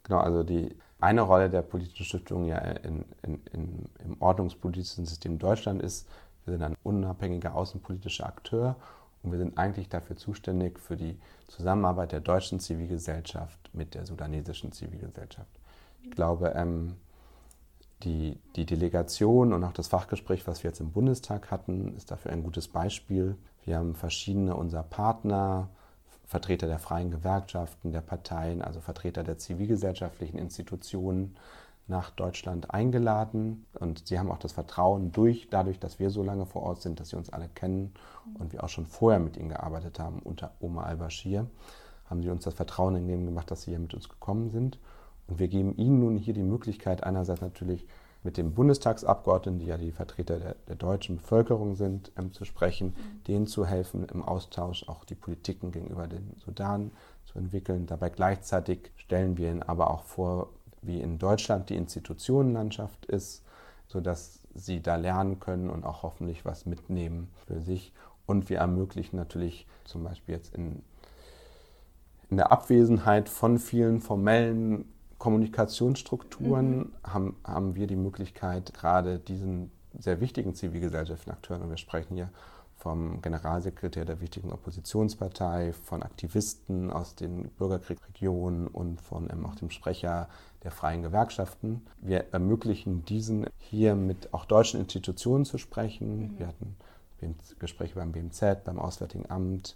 [0.03, 5.39] Genau, also die eine Rolle der politischen Stiftung ja in, in, in, im ordnungspolitischen System
[5.39, 6.07] Deutschland ist,
[6.45, 8.75] wir sind ein unabhängiger außenpolitischer Akteur
[9.23, 14.71] und wir sind eigentlich dafür zuständig für die Zusammenarbeit der deutschen Zivilgesellschaft mit der sudanesischen
[14.71, 15.49] Zivilgesellschaft.
[16.03, 16.95] Ich glaube, ähm,
[18.03, 22.31] die, die Delegation und auch das Fachgespräch, was wir jetzt im Bundestag hatten, ist dafür
[22.31, 23.35] ein gutes Beispiel.
[23.65, 25.69] Wir haben verschiedene unserer Partner,
[26.25, 31.35] Vertreter der freien Gewerkschaften, der Parteien, also Vertreter der zivilgesellschaftlichen Institutionen
[31.89, 33.65] nach Deutschland eingeladen.
[33.79, 36.99] Und sie haben auch das Vertrauen durch, dadurch, dass wir so lange vor Ort sind,
[36.99, 37.93] dass sie uns alle kennen
[38.37, 41.47] und wir auch schon vorher mit ihnen gearbeitet haben unter Oma al-Bashir,
[42.09, 44.79] haben sie uns das Vertrauen entgegengemacht, dass sie hier mit uns gekommen sind.
[45.27, 47.85] Und wir geben ihnen nun hier die Möglichkeit, einerseits natürlich
[48.23, 52.87] mit den Bundestagsabgeordneten, die ja die Vertreter der, der deutschen Bevölkerung sind, ähm, zu sprechen,
[52.87, 53.23] mhm.
[53.27, 56.91] denen zu helfen, im Austausch auch die Politiken gegenüber dem Sudan
[57.25, 57.85] zu entwickeln.
[57.85, 60.49] Dabei gleichzeitig stellen wir ihnen aber auch vor,
[60.81, 63.43] wie in Deutschland die Institutionenlandschaft ist,
[63.87, 67.93] sodass sie da lernen können und auch hoffentlich was mitnehmen für sich.
[68.25, 70.83] Und wir ermöglichen natürlich zum Beispiel jetzt in,
[72.29, 74.85] in der Abwesenheit von vielen formellen
[75.17, 76.93] Kommunikationsstrukturen mhm.
[77.03, 82.29] haben, haben wir die Möglichkeit, gerade diesen sehr wichtigen zivilgesellschaftlichen Akteuren, und wir sprechen hier
[82.79, 89.69] vom Generalsekretär der wichtigen Oppositionspartei, von Aktivisten aus den Bürgerkriegsregionen und von ähm, auch dem
[89.69, 90.29] Sprecher
[90.63, 91.85] der freien Gewerkschaften.
[92.01, 96.19] Wir ermöglichen diesen hier mit auch deutschen Institutionen zu sprechen.
[96.19, 96.39] Mhm.
[96.39, 96.75] Wir hatten
[97.59, 99.75] Gespräche beim BMZ, beim Auswärtigen Amt,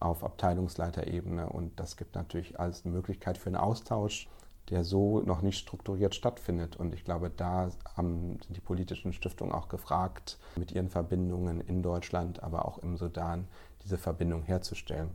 [0.00, 4.28] auf Abteilungsleiterebene und das gibt natürlich eine Möglichkeit für einen Austausch
[4.70, 6.76] der so noch nicht strukturiert stattfindet.
[6.76, 11.82] Und ich glaube, da haben, sind die politischen Stiftungen auch gefragt, mit ihren Verbindungen in
[11.82, 13.48] Deutschland, aber auch im Sudan,
[13.82, 15.10] diese Verbindung herzustellen.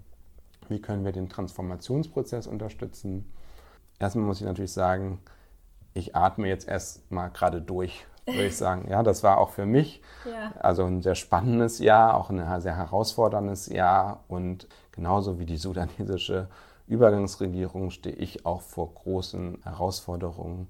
[0.68, 3.32] Wie können wir den Transformationsprozess unterstützen?
[4.00, 5.20] Erstmal muss ich natürlich sagen,
[5.94, 8.90] ich atme jetzt erst mal gerade durch, würde ich sagen.
[8.90, 10.52] Ja, das war auch für mich ja.
[10.60, 16.50] also ein sehr spannendes Jahr, auch ein sehr herausforderndes Jahr und genauso wie die sudanesische
[16.88, 20.70] Übergangsregierung stehe ich auch vor großen Herausforderungen,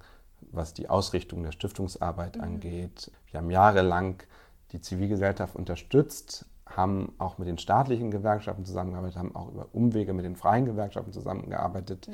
[0.52, 2.44] was die Ausrichtung der Stiftungsarbeit mhm.
[2.44, 3.12] angeht.
[3.30, 4.24] Wir haben jahrelang
[4.72, 10.26] die Zivilgesellschaft unterstützt, haben auch mit den staatlichen Gewerkschaften zusammengearbeitet, haben auch über Umwege mit
[10.26, 12.08] den freien Gewerkschaften zusammengearbeitet.
[12.08, 12.14] Mhm.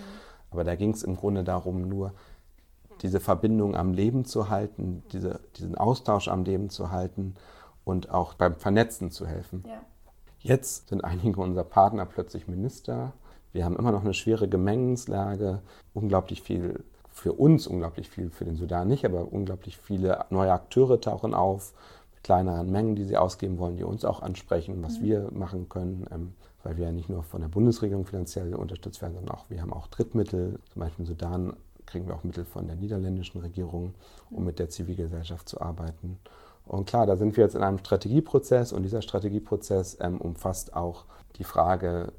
[0.50, 2.14] Aber da ging es im Grunde darum, nur
[3.02, 7.36] diese Verbindung am Leben zu halten, diese, diesen Austausch am Leben zu halten
[7.84, 9.64] und auch beim Vernetzen zu helfen.
[9.68, 9.82] Ja.
[10.40, 13.14] Jetzt sind einige unserer Partner plötzlich Minister
[13.54, 15.62] wir haben immer noch eine schwere Gemengenslage,
[15.94, 21.00] unglaublich viel für uns, unglaublich viel für den Sudan nicht, aber unglaublich viele neue Akteure
[21.02, 21.74] tauchen auf,
[22.14, 25.04] mit kleineren Mengen, die sie ausgeben wollen, die uns auch ansprechen, was mhm.
[25.04, 26.34] wir machen können, ähm,
[26.64, 29.74] weil wir ja nicht nur von der Bundesregierung finanziell unterstützt werden, sondern auch wir haben
[29.74, 31.54] auch Drittmittel, zum Beispiel im Sudan
[31.86, 33.96] kriegen wir auch Mittel von der niederländischen Regierung,
[34.30, 36.20] um mit der Zivilgesellschaft zu arbeiten.
[36.66, 41.06] Und klar, da sind wir jetzt in einem Strategieprozess und dieser Strategieprozess ähm, umfasst auch
[41.38, 42.14] die Frage,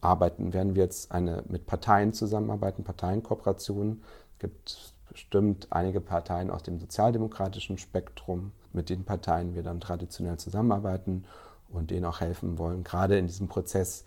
[0.00, 4.02] arbeiten, werden wir jetzt eine, mit Parteien zusammenarbeiten, Parteienkooperationen.
[4.34, 10.38] Es gibt bestimmt einige Parteien aus dem sozialdemokratischen Spektrum, mit den Parteien wir dann traditionell
[10.38, 11.24] zusammenarbeiten
[11.68, 14.04] und denen auch helfen wollen, gerade in diesem Prozess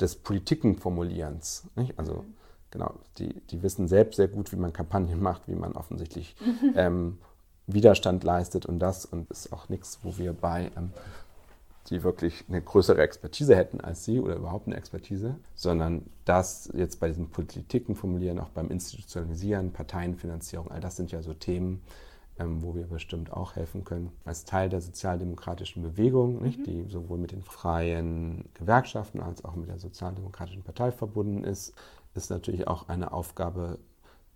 [0.00, 1.68] des Politikenformulierens.
[1.76, 1.98] Nicht?
[1.98, 2.34] Also mhm.
[2.70, 6.36] genau, die, die wissen selbst sehr gut, wie man Kampagnen macht, wie man offensichtlich
[6.74, 7.18] ähm,
[7.66, 10.92] Widerstand leistet und das und ist auch nichts, wo wir bei ähm,
[11.90, 17.00] die wirklich eine größere Expertise hätten als sie oder überhaupt eine Expertise, sondern das jetzt
[17.00, 21.82] bei diesen Politiken formulieren, auch beim Institutionalisieren, Parteienfinanzierung, all das sind ja so Themen,
[22.38, 24.10] ähm, wo wir bestimmt auch helfen können.
[24.24, 26.64] Als Teil der sozialdemokratischen Bewegung, nicht, mhm.
[26.64, 31.72] die sowohl mit den freien Gewerkschaften als auch mit der sozialdemokratischen Partei verbunden ist,
[32.14, 33.78] ist natürlich auch eine Aufgabe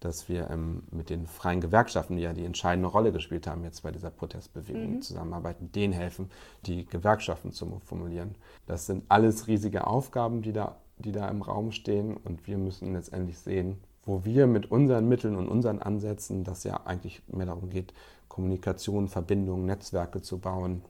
[0.00, 3.82] dass wir ähm, mit den freien Gewerkschaften, die ja die entscheidende Rolle gespielt haben jetzt
[3.82, 5.02] bei dieser Protestbewegung, mhm.
[5.02, 6.30] zusammenarbeiten, denen helfen,
[6.64, 8.34] die Gewerkschaften zu formulieren.
[8.66, 12.94] Das sind alles riesige Aufgaben, die da, die da im Raum stehen und wir müssen
[12.94, 17.68] letztendlich sehen, wo wir mit unseren Mitteln und unseren Ansätzen, das ja eigentlich mehr darum
[17.68, 17.92] geht,
[18.28, 20.82] Kommunikation, Verbindungen, Netzwerke zu bauen,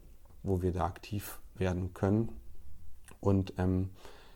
[0.44, 2.28] wo wir da aktiv werden können.
[3.20, 3.90] Und ähm,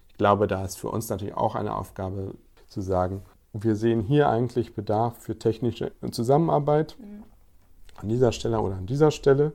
[0.08, 2.34] ich glaube, da ist für uns natürlich auch eine Aufgabe
[2.66, 3.22] zu sagen,
[3.62, 7.22] wir sehen hier eigentlich Bedarf für technische Zusammenarbeit mhm.
[7.96, 9.52] an dieser Stelle oder an dieser Stelle.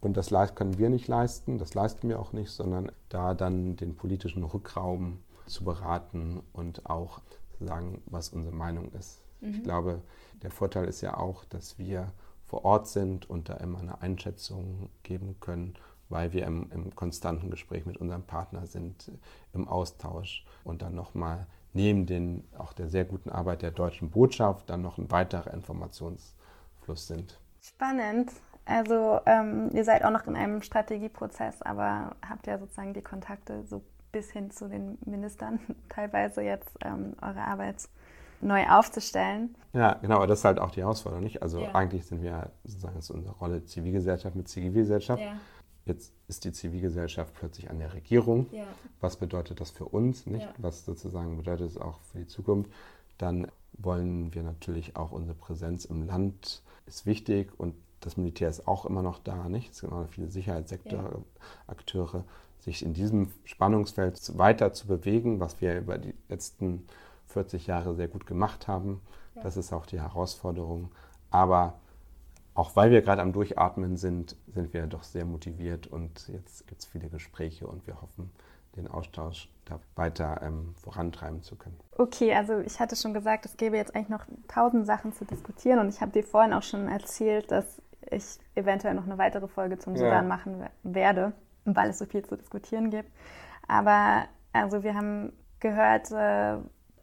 [0.00, 3.96] Und das können wir nicht leisten, das leisten wir auch nicht, sondern da dann den
[3.96, 7.20] politischen Rückraum zu beraten und auch
[7.58, 9.20] zu sagen, was unsere Meinung ist.
[9.40, 9.54] Mhm.
[9.54, 10.00] Ich glaube,
[10.42, 12.12] der Vorteil ist ja auch, dass wir
[12.46, 15.74] vor Ort sind und da immer eine Einschätzung geben können,
[16.08, 19.12] weil wir im, im konstanten Gespräch mit unserem Partner sind,
[19.52, 24.70] im Austausch und dann nochmal neben den, auch der sehr guten Arbeit der deutschen Botschaft
[24.70, 27.38] dann noch ein weiterer Informationsfluss sind.
[27.60, 28.32] Spannend.
[28.64, 33.64] Also ähm, ihr seid auch noch in einem Strategieprozess, aber habt ja sozusagen die Kontakte
[33.66, 37.88] so bis hin zu den Ministern teilweise jetzt ähm, eure Arbeit
[38.40, 39.54] neu aufzustellen.
[39.72, 41.42] Ja, genau, aber das ist halt auch die Herausforderung, nicht?
[41.42, 41.74] Also ja.
[41.74, 45.22] eigentlich sind wir sozusagen, ist unsere Rolle Zivilgesellschaft mit Zivilgesellschaft.
[45.22, 45.32] Ja.
[45.90, 48.46] Jetzt ist die Zivilgesellschaft plötzlich an der Regierung.
[48.52, 48.62] Ja.
[49.00, 50.44] Was bedeutet das für uns, nicht?
[50.44, 50.54] Ja.
[50.58, 52.70] Was sozusagen bedeutet es auch für die Zukunft?
[53.18, 58.68] Dann wollen wir natürlich auch unsere Präsenz im Land ist wichtig und das Militär ist
[58.68, 59.72] auch immer noch da, nicht?
[59.72, 62.24] Es gibt auch viele Sicherheitssektorakteure, ja.
[62.60, 66.86] sich in diesem Spannungsfeld weiter zu bewegen, was wir über die letzten
[67.26, 69.00] 40 Jahre sehr gut gemacht haben.
[69.42, 70.92] Das ist auch die Herausforderung.
[71.32, 71.80] Aber
[72.60, 76.82] auch weil wir gerade am Durchatmen sind, sind wir doch sehr motiviert und jetzt gibt
[76.82, 78.30] es viele Gespräche und wir hoffen,
[78.76, 81.78] den Austausch da weiter ähm, vorantreiben zu können.
[81.96, 85.78] Okay, also ich hatte schon gesagt, es gäbe jetzt eigentlich noch tausend Sachen zu diskutieren
[85.78, 87.80] und ich habe dir vorhin auch schon erzählt, dass
[88.10, 90.28] ich eventuell noch eine weitere Folge zum Sudan ja.
[90.28, 91.32] machen werde,
[91.64, 93.10] weil es so viel zu diskutieren gibt.
[93.68, 96.58] Aber also wir haben gehört, äh,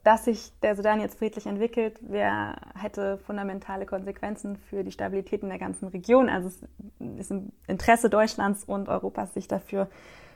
[0.07, 5.49] dass sich der Sudan jetzt friedlich entwickelt, wer hätte fundamentale Konsequenzen für die Stabilität in
[5.49, 6.29] der ganzen Region.
[6.29, 6.61] Also es
[7.17, 9.89] ist im Interesse Deutschlands und Europas, sich dafür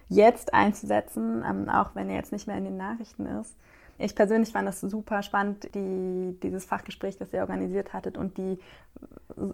[0.10, 3.56] jetzt einzusetzen, ähm, auch wenn er jetzt nicht mehr in den Nachrichten ist.
[3.98, 8.60] Ich persönlich fand das super spannend, die, dieses Fachgespräch, das ihr organisiert hattet und die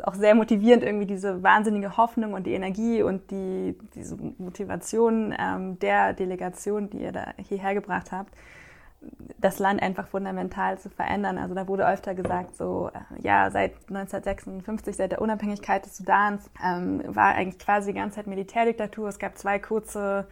[0.01, 5.78] auch sehr motivierend irgendwie diese wahnsinnige Hoffnung und die Energie und die, diese Motivation ähm,
[5.78, 8.34] der Delegation, die ihr da hierher gebracht habt
[9.38, 11.38] das Land einfach fundamental zu verändern.
[11.38, 16.50] Also da wurde öfter gesagt, so äh, ja, seit 1956, seit der Unabhängigkeit des Sudans,
[16.64, 19.08] ähm, war eigentlich quasi die ganze Zeit Militärdiktatur.
[19.10, 20.28] Es gab zwei kurze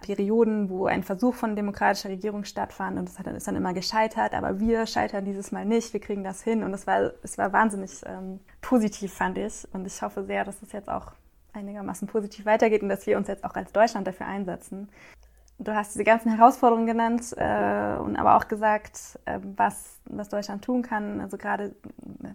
[0.00, 4.60] Perioden, wo ein Versuch von demokratischer Regierung stattfand und das ist dann immer gescheitert, aber
[4.60, 8.02] wir scheitern dieses Mal nicht, wir kriegen das hin und es war, es war wahnsinnig
[8.06, 11.12] ähm, positiv, fand ich und ich hoffe sehr, dass es jetzt auch
[11.52, 14.88] einigermaßen positiv weitergeht und dass wir uns jetzt auch als Deutschland dafür einsetzen
[15.58, 20.64] du hast diese ganzen Herausforderungen genannt äh, und aber auch gesagt, äh, was, was Deutschland
[20.64, 21.20] tun kann.
[21.20, 21.74] Also gerade
[22.22, 22.28] äh,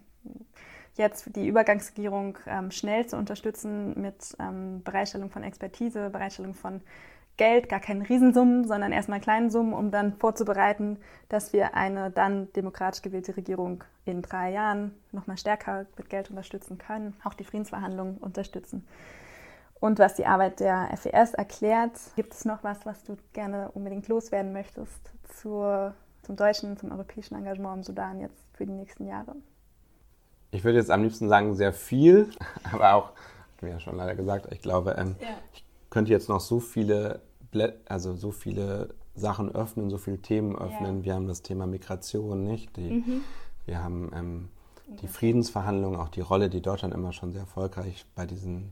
[0.96, 6.82] jetzt die Übergangsregierung ähm, schnell zu unterstützen mit ähm, Bereitstellung von Expertise, Bereitstellung von
[7.36, 11.00] Geld, gar keine Riesensummen, sondern erstmal kleinen Summen, um dann vorzubereiten,
[11.30, 16.78] dass wir eine dann demokratisch gewählte Regierung in drei Jahren nochmal stärker mit Geld unterstützen
[16.78, 18.86] können, auch die Friedensverhandlungen unterstützen
[19.84, 21.92] und was die Arbeit der FES erklärt.
[22.16, 25.12] Gibt es noch was, was du gerne unbedingt loswerden möchtest
[25.42, 29.36] zur, zum deutschen, zum europäischen Engagement im Sudan jetzt für die nächsten Jahre?
[30.52, 32.30] Ich würde jetzt am liebsten sagen, sehr viel,
[32.72, 33.12] aber auch,
[33.60, 35.28] wie ja schon leider gesagt, ich glaube, ähm, ja.
[35.52, 37.20] ich könnte jetzt noch so viele,
[37.86, 41.00] also so viele Sachen öffnen, so viele Themen öffnen.
[41.00, 41.04] Ja.
[41.04, 42.78] Wir haben das Thema Migration, nicht?
[42.78, 43.22] Die, mhm.
[43.66, 44.50] Wir haben ähm,
[45.02, 48.72] die Friedensverhandlungen, auch die Rolle, die Deutschland immer schon sehr erfolgreich bei diesen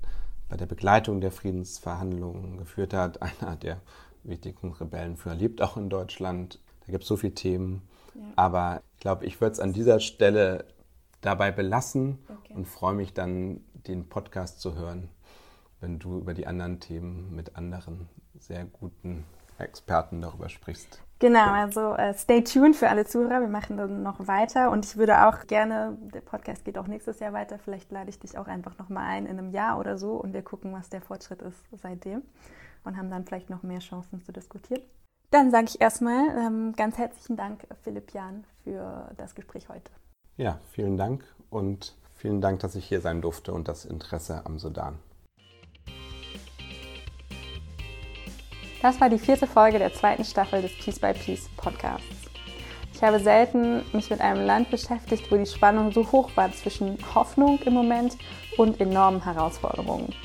[0.51, 3.21] bei der Begleitung der Friedensverhandlungen geführt hat.
[3.41, 3.79] Einer der
[4.23, 6.59] wichtigsten Rebellenführer lebt auch in Deutschland.
[6.85, 7.81] Da gibt es so viele Themen.
[8.13, 8.21] Ja.
[8.35, 10.65] Aber ich glaube, ich würde es an dieser Stelle
[11.21, 12.53] dabei belassen okay.
[12.53, 15.09] und freue mich dann, den Podcast zu hören,
[15.79, 19.23] wenn du über die anderen Themen mit anderen sehr guten
[19.57, 21.01] Experten darüber sprichst.
[21.21, 23.41] Genau, also äh, stay tuned für alle Zuhörer.
[23.41, 27.19] Wir machen dann noch weiter und ich würde auch gerne, der Podcast geht auch nächstes
[27.19, 30.13] Jahr weiter, vielleicht lade ich dich auch einfach nochmal ein in einem Jahr oder so
[30.13, 32.23] und wir gucken, was der Fortschritt ist seitdem
[32.83, 34.81] und haben dann vielleicht noch mehr Chancen zu diskutieren.
[35.29, 39.91] Dann sage ich erstmal ähm, ganz herzlichen Dank, Philipp Jahn, für das Gespräch heute.
[40.37, 44.57] Ja, vielen Dank und vielen Dank, dass ich hier sein durfte und das Interesse am
[44.57, 44.97] Sudan.
[48.81, 52.31] Das war die vierte Folge der zweiten Staffel des Piece by Piece Podcasts.
[52.95, 56.97] Ich habe selten mich mit einem Land beschäftigt, wo die Spannung so hoch war zwischen
[57.13, 58.17] Hoffnung im Moment
[58.57, 60.15] und enormen Herausforderungen.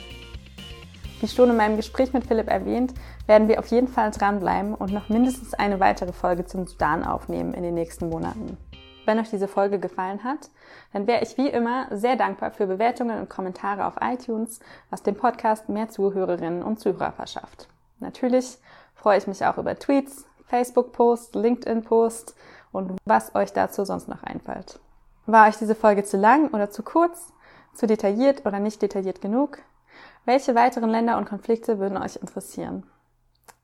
[1.21, 2.95] Wie schon in meinem Gespräch mit Philipp erwähnt,
[3.27, 7.53] werden wir auf jeden Fall dranbleiben und noch mindestens eine weitere Folge zum Sudan aufnehmen
[7.53, 8.57] in den nächsten Monaten.
[9.05, 10.49] Wenn euch diese Folge gefallen hat,
[10.95, 15.15] dann wäre ich wie immer sehr dankbar für Bewertungen und Kommentare auf iTunes, was dem
[15.15, 17.69] Podcast mehr Zuhörerinnen und Zuhörer verschafft.
[18.01, 18.59] Natürlich
[18.95, 22.35] freue ich mich auch über Tweets, Facebook-Posts, LinkedIn-Posts
[22.73, 24.79] und was euch dazu sonst noch einfällt.
[25.27, 27.33] War euch diese Folge zu lang oder zu kurz,
[27.75, 29.59] zu detailliert oder nicht detailliert genug?
[30.25, 32.85] Welche weiteren Länder und Konflikte würden euch interessieren?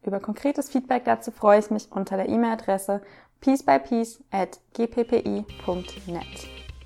[0.05, 3.03] Über konkretes Feedback dazu freue ich mich unter der E-Mail-Adresse
[3.41, 4.21] piecebypiece.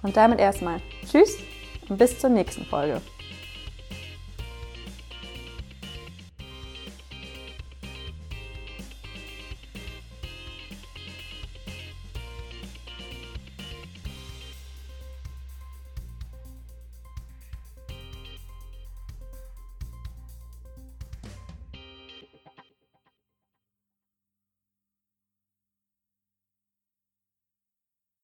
[0.03, 1.39] Und damit erstmal Tschüss
[1.89, 3.01] und bis zur nächsten Folge.